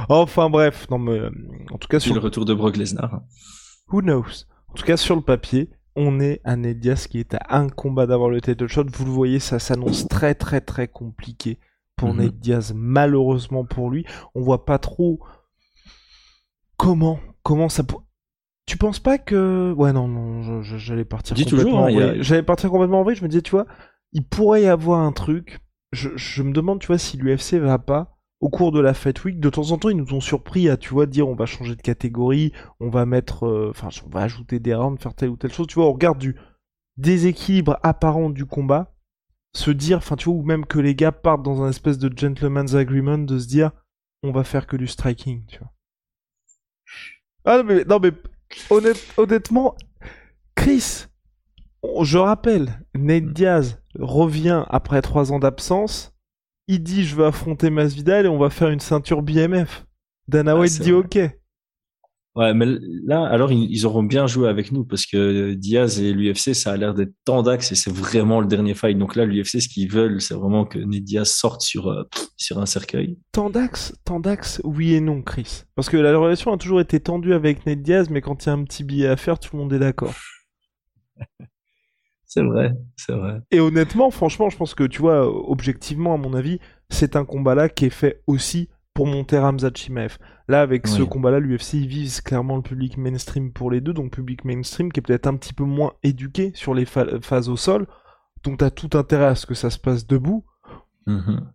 Enfin 0.10 0.50
bref, 0.50 0.88
non 0.90 1.00
mais 1.00 1.20
euh, 1.20 1.30
en 1.72 1.78
tout 1.78 1.88
cas 1.88 2.00
sur 2.00 2.14
le 2.14 2.20
retour 2.20 2.46
de 2.46 2.54
Brock 2.54 2.78
Lesnar. 2.78 3.22
who 3.92 4.02
knows? 4.02 4.46
En 4.70 4.74
tout 4.74 4.86
cas 4.86 4.98
sur 4.98 5.16
le 5.16 5.22
papier, 5.22 5.70
on 5.96 6.20
est 6.20 6.42
à 6.44 6.56
Ned 6.56 6.80
Diaz 6.80 7.08
qui 7.08 7.20
est 7.20 7.34
à 7.36 7.58
un 7.58 7.70
combat 7.70 8.06
d'avoir 8.08 8.30
le 8.30 8.42
title 8.42 8.68
shot. 8.68 8.86
Vous 8.92 9.06
le 9.06 9.12
voyez, 9.12 9.40
ça 9.40 9.60
s'annonce 9.60 10.08
très 10.08 10.34
très 10.36 10.62
très 10.62 10.88
compliqué 10.88 11.60
pour. 11.96 12.14
Ned 12.14 12.40
Diaz. 12.40 12.74
Malheureusement 12.76 13.66
pour 13.66 13.90
lui, 13.92 14.06
on 14.36 14.42
voit 14.42 14.66
pas 14.66 14.80
trop 14.80 15.20
comment 16.78 17.20
comment 17.44 17.70
ça 17.70 17.84
pour... 17.84 18.04
Tu 18.66 18.78
penses 18.78 19.00
pas 19.00 19.18
que 19.18 19.74
ouais 19.78 19.92
non 19.92 20.08
non 20.08 20.62
j'allais 20.64 21.04
partir 21.06 21.36
Dis 21.36 21.44
complètement 21.46 21.86
toujours, 21.86 21.88
hein, 21.88 21.92
a- 22.02 22.22
j'allais 22.22 22.44
partir 22.44 22.70
complètement 22.70 23.02
en 23.02 23.04
vrille, 23.04 23.18
je 23.18 23.24
me 23.24 23.28
disais 23.28 23.42
tu 23.42 23.52
vois 23.52 23.66
il 24.14 24.24
pourrait 24.24 24.64
y 24.64 24.68
avoir 24.68 25.00
un 25.02 25.12
truc. 25.12 25.60
Je, 25.92 26.10
je 26.16 26.44
me 26.44 26.54
demande 26.54 26.80
tu 26.80 26.88
vois 26.88 26.98
si 26.98 27.18
l'UFC 27.18 27.56
va 27.60 27.78
pas 27.78 28.18
au 28.40 28.50
cours 28.50 28.72
de 28.72 28.80
la 28.80 28.94
Fight 28.94 29.24
Week 29.26 29.40
de 29.40 29.50
temps 29.50 29.72
en 29.72 29.78
temps 29.78 29.90
ils 29.90 29.98
nous 29.98 30.14
ont 30.14 30.22
surpris 30.22 30.70
à 30.70 30.78
tu 30.78 30.90
vois 30.94 31.06
dire 31.06 31.28
on 31.28 31.36
va 31.36 31.46
changer 31.46 31.76
de 31.76 31.82
catégorie 31.82 32.52
on 32.80 32.90
va 32.90 33.06
mettre 33.06 33.46
euh, 33.46 33.70
enfin 33.70 33.90
on 34.06 34.10
va 34.10 34.22
ajouter 34.22 34.60
des 34.60 34.74
rounds 34.74 35.02
faire 35.02 35.14
telle 35.14 35.30
ou 35.30 35.38
telle 35.38 35.52
chose. 35.54 35.68
Tu 35.68 35.76
vois 35.76 35.88
on 35.88 35.94
regarde 35.94 36.18
du 36.20 36.36
déséquilibre 36.98 37.80
apparent 37.84 38.30
du 38.30 38.46
combat 38.46 38.94
se 39.56 39.72
dire 39.72 39.98
enfin 40.00 40.16
tu 40.16 40.30
vois 40.30 40.40
ou 40.40 40.44
même 40.44 40.66
que 40.66 40.80
les 40.80 40.96
gars 40.96 41.12
partent 41.12 41.44
dans 41.44 41.64
un 41.64 41.70
espèce 41.70 41.98
de 42.00 42.12
gentleman's 42.16 42.76
agreement 42.76 43.20
de 43.20 43.40
se 43.40 43.48
dire 43.48 43.72
on 44.24 44.32
va 44.32 44.44
faire 44.44 44.68
que 44.68 44.78
du 44.78 44.88
striking 44.88 45.46
tu 45.48 45.60
vois. 45.60 45.72
Ah 47.46 47.58
non 47.58 47.64
mais, 47.64 47.84
non, 47.86 48.00
mais 48.00 48.12
honnête- 48.70 49.06
honnêtement 49.18 49.76
Chris, 50.56 51.06
je 52.02 52.18
rappelle, 52.18 52.80
Nate 52.96 53.34
Diaz 53.34 53.82
revient 54.00 54.64
après 54.70 55.02
trois 55.02 55.32
ans 55.32 55.40
d'absence. 55.40 56.14
Il 56.68 56.82
dit 56.84 57.04
je 57.04 57.16
veux 57.16 57.26
affronter 57.26 57.70
Masvidal 57.70 58.26
et 58.26 58.30
on 58.30 58.38
va 58.38 58.50
faire 58.50 58.70
une 58.70 58.80
ceinture 58.80 59.22
BMF. 59.22 59.86
Dana 60.28 60.52
Ah, 60.54 60.60
White 60.60 60.82
dit 60.82 60.92
vrai. 60.92 61.00
ok. 61.02 61.20
Ouais, 62.36 62.54
mais 62.56 62.66
là, 63.06 63.26
alors 63.26 63.52
ils, 63.52 63.70
ils 63.70 63.86
auront 63.86 64.02
bien 64.02 64.26
joué 64.26 64.50
avec 64.50 64.72
nous 64.72 64.84
parce 64.84 65.06
que 65.06 65.54
Diaz 65.54 66.02
et 66.02 66.14
l'UFC, 66.14 66.56
ça 66.56 66.72
a 66.72 66.78
l'air 66.78 66.96
d'être 66.96 67.14
tant 67.26 67.44
d'axes 67.44 67.72
et 67.72 67.76
c'est 67.76 67.94
vraiment 67.94 68.42
le 68.42 68.48
dernier 68.48 68.74
fight. 68.74 68.98
Donc 68.98 69.16
là, 69.16 69.26
l'UFC, 69.26 69.62
ce 69.62 69.70
qu'ils 69.70 69.92
veulent, 69.92 70.20
c'est 70.20 70.34
vraiment 70.34 70.66
que 70.66 70.80
Ned 70.80 71.04
Diaz 71.04 71.30
sorte 71.30 71.62
sur 71.62 71.90
euh, 71.90 72.04
sur 72.36 72.60
un 72.60 72.66
cercueil. 72.66 73.20
Tant 73.32 73.52
d'axes, 73.52 73.96
tant 74.04 74.20
d'axes, 74.20 74.62
oui 74.64 74.96
et 74.96 75.00
non, 75.00 75.22
Chris. 75.22 75.64
Parce 75.76 75.90
que 75.90 75.98
la 75.98 76.18
relation 76.18 76.52
a 76.52 76.58
toujours 76.58 76.82
été 76.82 77.00
tendue 77.00 77.34
avec 77.34 77.68
Nate 77.68 77.84
Diaz, 77.84 78.10
mais 78.10 78.22
quand 78.22 78.46
il 78.46 78.48
y 78.48 78.50
a 78.50 78.54
un 78.54 78.64
petit 78.64 78.84
billet 78.84 79.08
à 79.08 79.16
faire, 79.16 79.38
tout 79.38 79.56
le 79.56 79.62
monde 79.62 79.74
est 79.74 79.80
d'accord. 79.80 80.16
C'est 82.26 82.42
vrai, 82.42 82.72
c'est 82.96 83.14
vrai. 83.14 83.42
Et 83.52 83.60
honnêtement, 83.60 84.10
franchement, 84.10 84.50
je 84.50 84.58
pense 84.58 84.74
que 84.74 84.86
tu 84.86 85.02
vois, 85.02 85.28
objectivement, 85.28 86.16
à 86.16 86.18
mon 86.18 86.34
avis, 86.34 86.58
c'est 86.90 87.16
un 87.16 87.26
combat-là 87.26 87.70
qui 87.70 87.86
est 87.86 87.92
fait 87.92 88.24
aussi 88.26 88.70
pour 88.94 89.08
monter 89.08 89.38
Ramzat 89.40 89.72
Chimaev. 89.74 90.18
Là, 90.48 90.62
avec 90.62 90.88
ce 90.88 91.02
combat-là, 91.02 91.40
l'UFC 91.40 91.76
vise 91.88 92.22
clairement 92.22 92.56
le 92.58 92.62
public 92.62 92.98
mainstream 92.98 93.52
pour 93.52 93.72
les 93.72 93.82
deux, 93.82 93.94
donc 93.94 94.12
public 94.12 94.46
mainstream 94.46 94.92
qui 94.92 95.00
est 95.00 95.04
peut-être 95.04 95.28
un 95.28 95.36
petit 95.36 95.54
peu 95.54 95.64
moins 95.64 95.94
éduqué 96.04 96.52
sur 96.54 96.74
les 96.74 96.86
pha- 96.86 97.20
phases 97.22 97.50
au 97.50 97.56
sol. 97.58 97.88
Donc 98.44 98.60
t'as 98.60 98.70
tout 98.70 98.90
intérêt 98.98 99.26
à 99.26 99.36
ce 99.36 99.46
que 99.46 99.54
ça 99.56 99.70
se 99.70 99.80
passe 99.80 100.06
debout. 100.06 100.46
Mhm. 101.08 101.50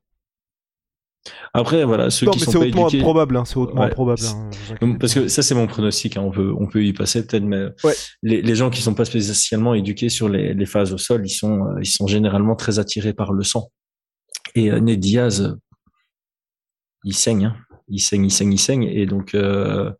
Après, 1.52 1.84
voilà, 1.84 2.08
ceux 2.10 2.26
non, 2.26 2.32
qui 2.32 2.38
mais 2.40 2.44
sont 2.46 2.52
c'est 2.52 2.58
pas 2.58 2.64
hautement 2.66 2.88
éduqués. 2.88 3.02
improbable, 3.02 3.36
hein, 3.36 3.44
c'est 3.44 3.56
hautement 3.58 3.82
Ouais. 3.82 3.86
improbable. 3.88 4.20
hein, 4.24 4.50
inquiétez 4.70 4.98
Parce 4.98 5.14
que 5.14 5.28
ça, 5.28 5.42
c'est 5.42 5.54
mon 5.54 5.66
pronostic. 5.66 6.16
hein, 6.16 6.22
On 6.22 6.30
peut, 6.30 6.54
on 6.58 6.66
peut 6.66 6.82
y 6.82 6.92
passer 6.94 7.26
peut-être, 7.26 7.44
mais 7.44 7.66
Ouais. 7.84 7.92
les, 8.22 8.40
les 8.40 8.54
gens 8.54 8.70
qui 8.70 8.80
sont 8.80 8.94
pas 8.94 9.04
spécialement 9.04 9.74
éduqués 9.74 10.08
sur 10.08 10.28
les, 10.28 10.54
les 10.54 10.66
phases 10.66 10.92
au 10.94 10.98
sol, 10.98 11.22
ils 11.26 11.30
sont, 11.30 11.64
euh, 11.66 11.78
ils 11.82 11.86
sont 11.86 12.06
généralement 12.06 12.56
très 12.56 12.78
attirés 12.78 13.12
par 13.12 13.32
le 13.32 13.42
sang. 13.44 13.68
Et 14.54 14.70
euh, 14.72 14.80
Ned 14.80 15.00
Diaz, 15.00 15.56
il 17.04 17.14
saigne, 17.14 17.46
hein. 17.46 17.56
il 17.88 18.00
saigne, 18.00 18.24
il 18.26 18.30
saigne, 18.30 18.52
il 18.52 18.58
saigne, 18.58 18.82
et 18.84 19.06
donc 19.06 19.34
euh, 19.34 19.90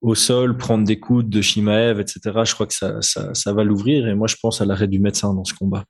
au 0.00 0.14
sol, 0.14 0.56
prendre 0.56 0.84
des 0.84 1.00
coups 1.00 1.24
de 1.24 1.40
Shimaev, 1.40 1.98
etc. 1.98 2.20
Je 2.44 2.54
crois 2.54 2.66
que 2.66 2.74
ça, 2.74 3.00
ça, 3.00 3.32
ça 3.32 3.52
va 3.54 3.64
l'ouvrir. 3.64 4.06
Et 4.06 4.14
moi, 4.14 4.26
je 4.26 4.36
pense 4.40 4.60
à 4.60 4.66
l'arrêt 4.66 4.88
du 4.88 5.00
médecin 5.00 5.32
dans 5.32 5.44
ce 5.44 5.54
combat. 5.54 5.84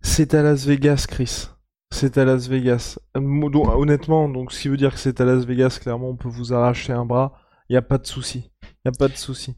C'est 0.00 0.34
à 0.34 0.42
Las 0.42 0.64
Vegas, 0.64 1.06
Chris. 1.08 1.48
C'est 1.90 2.18
à 2.18 2.24
Las 2.24 2.48
Vegas. 2.48 2.98
Euh, 3.16 3.50
donc, 3.50 3.68
honnêtement, 3.68 4.28
donc 4.28 4.52
ce 4.52 4.62
qui 4.62 4.68
veut 4.68 4.76
dire 4.76 4.94
que 4.94 5.00
c'est 5.00 5.20
à 5.20 5.24
Las 5.24 5.44
Vegas, 5.44 5.78
clairement, 5.80 6.10
on 6.10 6.16
peut 6.16 6.28
vous 6.28 6.52
arracher 6.52 6.92
un 6.92 7.04
bras. 7.04 7.32
Il 7.68 7.74
y 7.74 7.76
a 7.76 7.82
pas 7.82 7.98
de 7.98 8.06
souci. 8.06 8.50
Il 8.62 8.68
y 8.86 8.88
a 8.88 8.92
pas 8.92 9.08
de 9.08 9.16
souci. 9.16 9.54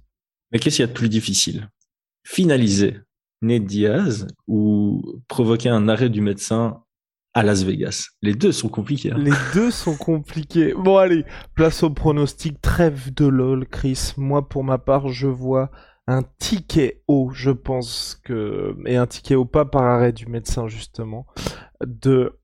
Mais 0.50 0.58
qu'est-ce 0.58 0.76
qu'il 0.76 0.82
y 0.82 0.88
a 0.88 0.88
de 0.88 0.92
plus 0.92 1.08
difficile? 1.08 1.68
Finaliser 2.24 3.00
Ned 3.42 3.66
Diaz 3.66 4.26
ou 4.46 5.20
provoquer 5.28 5.68
un 5.68 5.88
arrêt 5.88 6.08
du 6.08 6.22
médecin 6.22 6.83
à 7.34 7.42
Las 7.42 7.64
Vegas 7.64 8.06
Les 8.22 8.34
deux 8.34 8.52
sont 8.52 8.68
compliqués. 8.68 9.12
hein. 9.12 9.18
Les 9.18 9.32
deux 9.52 9.70
sont 9.70 9.96
compliqués. 9.96 10.72
Bon, 10.74 10.96
allez, 10.98 11.24
place 11.54 11.82
au 11.82 11.90
pronostic. 11.90 12.60
Trêve 12.62 13.12
de 13.12 13.26
LOL, 13.26 13.66
Chris. 13.66 14.12
Moi, 14.16 14.48
pour 14.48 14.62
ma 14.64 14.78
part, 14.78 15.08
je 15.08 15.26
vois 15.26 15.70
un 16.06 16.22
ticket 16.38 17.02
haut, 17.08 17.30
je 17.34 17.50
pense 17.50 18.20
que. 18.24 18.76
Et 18.86 18.96
un 18.96 19.06
ticket 19.06 19.34
haut, 19.34 19.44
pas 19.46 19.64
par 19.64 19.82
arrêt 19.82 20.12
du 20.12 20.26
médecin, 20.26 20.68
justement. 20.68 21.26
De 21.84 22.38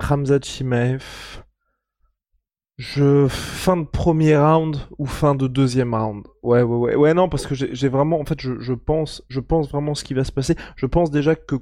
Ramzat 0.00 0.40
Chimaev. 0.42 1.04
Je. 2.78 3.26
Fin 3.28 3.76
de 3.78 3.84
premier 3.86 4.36
round 4.36 4.76
ou 4.98 5.06
fin 5.06 5.34
de 5.34 5.46
deuxième 5.46 5.94
round? 5.94 6.26
Ouais, 6.42 6.62
ouais, 6.62 6.76
ouais. 6.76 6.94
Ouais, 6.96 7.14
non, 7.14 7.28
parce 7.28 7.46
que 7.46 7.54
j'ai 7.54 7.88
vraiment. 7.88 8.18
En 8.20 8.24
fait, 8.24 8.40
je 8.40 8.72
pense. 8.72 9.22
Je 9.28 9.40
pense 9.40 9.70
vraiment 9.70 9.94
ce 9.94 10.04
qui 10.04 10.14
va 10.14 10.24
se 10.24 10.32
passer. 10.32 10.56
Je 10.76 10.86
pense 10.86 11.10
déjà 11.10 11.34
que. 11.36 11.56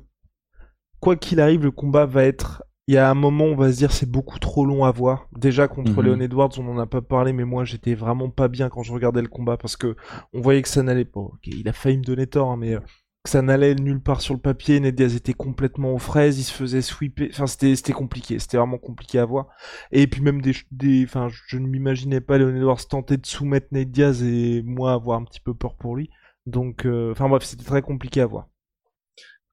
Quoi 1.04 1.16
qu'il 1.16 1.40
arrive, 1.40 1.62
le 1.64 1.70
combat 1.70 2.06
va 2.06 2.24
être 2.24 2.62
il 2.86 2.94
y 2.94 2.98
a 2.98 3.10
un 3.10 3.14
moment, 3.14 3.44
on 3.44 3.56
va 3.56 3.72
se 3.72 3.78
dire 3.78 3.92
c'est 3.92 4.10
beaucoup 4.10 4.38
trop 4.38 4.66
long 4.66 4.84
à 4.84 4.90
voir. 4.90 5.26
Déjà 5.36 5.68
contre 5.68 6.00
Mhm. 6.02 6.06
Leon 6.06 6.20
Edwards, 6.20 6.50
on 6.58 6.62
n'en 6.64 6.78
a 6.78 6.86
pas 6.86 7.00
parlé, 7.00 7.32
mais 7.32 7.44
moi 7.44 7.64
j'étais 7.64 7.94
vraiment 7.94 8.28
pas 8.28 8.48
bien 8.48 8.68
quand 8.68 8.82
je 8.82 8.92
regardais 8.92 9.22
le 9.22 9.28
combat 9.28 9.56
parce 9.56 9.76
que 9.76 9.96
on 10.34 10.40
voyait 10.42 10.60
que 10.62 10.68
ça 10.68 10.82
n'allait 10.82 11.06
pas. 11.06 11.20
Ok, 11.20 11.46
il 11.46 11.66
a 11.68 11.72
failli 11.72 11.96
me 11.98 12.02
donner 12.04 12.26
tort, 12.26 12.50
hein, 12.50 12.58
mais 12.58 12.74
euh, 12.74 12.80
que 13.24 13.30
ça 13.30 13.40
n'allait 13.40 13.74
nulle 13.74 14.02
part 14.02 14.20
sur 14.20 14.34
le 14.34 14.40
papier. 14.40 14.80
Ned 14.80 14.94
Diaz 14.94 15.14
était 15.16 15.32
complètement 15.32 15.92
aux 15.94 15.98
fraises, 15.98 16.38
il 16.38 16.42
se 16.44 16.52
faisait 16.52 16.82
sweeper. 16.82 17.28
Enfin, 17.32 17.46
c'était 17.46 17.74
c'était 17.74 17.92
compliqué, 17.94 18.38
c'était 18.38 18.58
vraiment 18.58 18.76
compliqué 18.78 19.18
à 19.18 19.24
voir. 19.24 19.46
Et 19.92 20.06
puis 20.06 20.20
même 20.20 20.42
des, 20.42 20.52
des, 20.70 21.04
enfin, 21.04 21.28
je 21.48 21.56
ne 21.58 21.66
m'imaginais 21.66 22.20
pas 22.20 22.36
Leon 22.36 22.54
Edwards 22.54 22.86
tenter 22.86 23.16
de 23.16 23.24
soumettre 23.26 23.68
Ned 23.72 23.90
Diaz 23.90 24.22
et 24.22 24.62
moi 24.62 24.92
avoir 24.92 25.18
un 25.18 25.24
petit 25.24 25.40
peu 25.40 25.54
peur 25.54 25.74
pour 25.76 25.96
lui. 25.96 26.10
Donc, 26.46 26.84
euh, 26.84 27.12
enfin 27.12 27.28
bref, 27.30 27.44
c'était 27.44 27.64
très 27.64 27.80
compliqué 27.80 28.20
à 28.20 28.26
voir. 28.26 28.48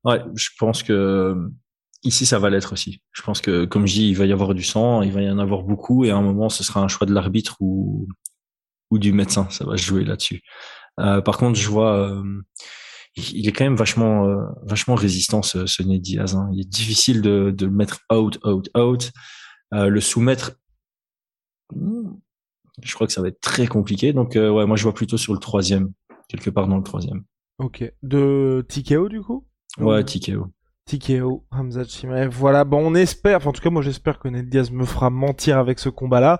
Ouais, 0.03 0.21
je 0.35 0.49
pense 0.59 0.83
que 0.83 0.93
euh, 0.93 1.49
ici 2.03 2.25
ça 2.25 2.39
va 2.39 2.49
l'être 2.49 2.73
aussi. 2.73 3.01
Je 3.11 3.21
pense 3.21 3.41
que, 3.41 3.65
comme 3.65 3.85
je 3.87 3.93
dis, 3.93 4.09
il 4.09 4.15
va 4.17 4.25
y 4.25 4.31
avoir 4.31 4.53
du 4.55 4.63
sang, 4.63 5.01
il 5.03 5.11
va 5.11 5.21
y 5.21 5.29
en 5.29 5.37
avoir 5.39 5.63
beaucoup, 5.63 6.05
et 6.05 6.11
à 6.11 6.17
un 6.17 6.21
moment, 6.21 6.49
ce 6.49 6.63
sera 6.63 6.81
un 6.81 6.87
choix 6.87 7.05
de 7.07 7.13
l'arbitre 7.13 7.57
ou 7.59 8.07
ou 8.91 8.99
du 8.99 9.13
médecin. 9.13 9.47
Ça 9.51 9.65
va 9.65 9.77
se 9.77 9.83
jouer 9.83 10.03
là-dessus. 10.03 10.41
Euh, 10.99 11.21
par 11.21 11.37
contre, 11.37 11.57
je 11.59 11.69
vois, 11.69 11.95
euh, 11.97 12.23
il 13.15 13.47
est 13.47 13.51
quand 13.53 13.63
même 13.63 13.75
vachement 13.75 14.27
euh, 14.27 14.37
vachement 14.63 14.95
résistant 14.95 15.41
ce, 15.41 15.65
ce 15.65 15.83
Ned 15.83 16.01
Diaz. 16.01 16.35
hein. 16.35 16.49
Il 16.53 16.61
est 16.61 16.69
difficile 16.69 17.21
de, 17.21 17.51
de 17.51 17.65
le 17.65 17.71
mettre 17.71 17.99
out, 18.13 18.39
out, 18.45 18.69
out. 18.77 19.11
Euh, 19.73 19.87
le 19.87 20.01
soumettre, 20.01 20.53
hmm, 21.73 22.09
je 22.83 22.93
crois 22.93 23.07
que 23.07 23.13
ça 23.13 23.21
va 23.21 23.27
être 23.29 23.39
très 23.41 23.67
compliqué. 23.67 24.13
Donc 24.13 24.35
euh, 24.35 24.49
ouais, 24.49 24.65
moi 24.65 24.75
je 24.75 24.83
vois 24.83 24.93
plutôt 24.93 25.17
sur 25.17 25.33
le 25.33 25.39
troisième, 25.39 25.91
quelque 26.27 26.49
part 26.49 26.67
dans 26.67 26.77
le 26.77 26.83
troisième. 26.83 27.23
Ok. 27.59 27.83
De 28.03 28.65
TKO 28.67 29.07
du 29.07 29.21
coup? 29.21 29.45
Ouais, 29.77 29.99
euh, 29.99 30.03
TKO. 30.03 30.47
TKO, 30.85 31.45
Hamza 31.51 31.83
Chimaev. 31.83 32.29
Voilà, 32.31 32.63
bon, 32.63 32.85
on 32.85 32.95
espère, 32.95 33.37
enfin, 33.37 33.49
en 33.49 33.53
tout 33.53 33.61
cas, 33.61 33.69
moi 33.69 33.81
j'espère 33.81 34.19
que 34.19 34.27
Ned 34.27 34.49
Diaz 34.49 34.71
me 34.71 34.85
fera 34.85 35.09
mentir 35.09 35.57
avec 35.57 35.79
ce 35.79 35.89
combat-là. 35.89 36.39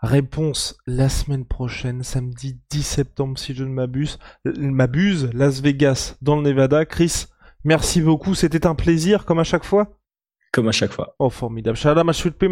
Réponse 0.00 0.78
la 0.86 1.08
semaine 1.08 1.44
prochaine, 1.44 2.02
samedi 2.02 2.58
10 2.70 2.82
septembre, 2.82 3.38
si 3.38 3.54
je 3.54 3.64
ne 3.64 3.70
m'abuse. 3.70 4.18
M'abuse, 4.44 5.30
Las 5.34 5.60
Vegas, 5.60 6.16
dans 6.22 6.36
le 6.36 6.42
Nevada. 6.42 6.86
Chris, 6.86 7.26
merci 7.64 8.00
beaucoup, 8.00 8.34
c'était 8.34 8.66
un 8.66 8.74
plaisir, 8.74 9.26
comme 9.26 9.38
à 9.38 9.44
chaque 9.44 9.64
fois? 9.64 9.98
Comme 10.52 10.68
à 10.68 10.72
chaque 10.72 10.92
fois. 10.92 11.14
Oh, 11.18 11.30
formidable. 11.30 11.76
Shalom, 11.76 12.06
Mashut 12.06 12.32
P, 12.32 12.48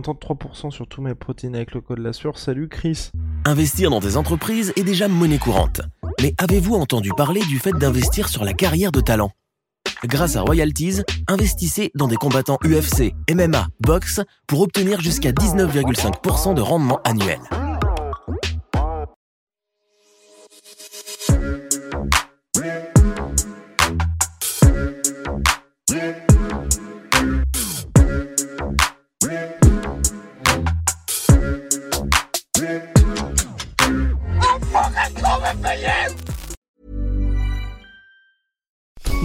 33% 0.00 0.70
sur 0.70 0.86
tous 0.86 1.02
mes 1.02 1.14
protéines 1.14 1.56
avec 1.56 1.72
le 1.72 1.80
code 1.80 1.98
la 1.98 2.12
sueur. 2.12 2.38
Salut 2.38 2.68
Chris. 2.68 3.10
Investir 3.44 3.90
dans 3.90 4.00
des 4.00 4.16
entreprises 4.16 4.72
est 4.76 4.84
déjà 4.84 5.08
monnaie 5.08 5.38
courante. 5.38 5.80
Mais 6.20 6.34
avez-vous 6.38 6.74
entendu 6.74 7.10
parler 7.16 7.40
du 7.48 7.58
fait 7.58 7.72
d'investir 7.72 8.28
sur 8.28 8.44
la 8.44 8.52
carrière 8.52 8.92
de 8.92 9.00
talent? 9.00 9.30
Grâce 10.04 10.36
à 10.36 10.42
Royalties, 10.42 11.02
investissez 11.26 11.90
dans 11.94 12.08
des 12.08 12.16
combattants 12.16 12.58
UFC, 12.64 13.14
MMA, 13.32 13.68
boxe 13.80 14.20
pour 14.46 14.60
obtenir 14.60 15.00
jusqu'à 15.00 15.32
19,5% 15.32 16.54
de 16.54 16.60
rendement 16.60 17.00
annuel. 17.04 17.40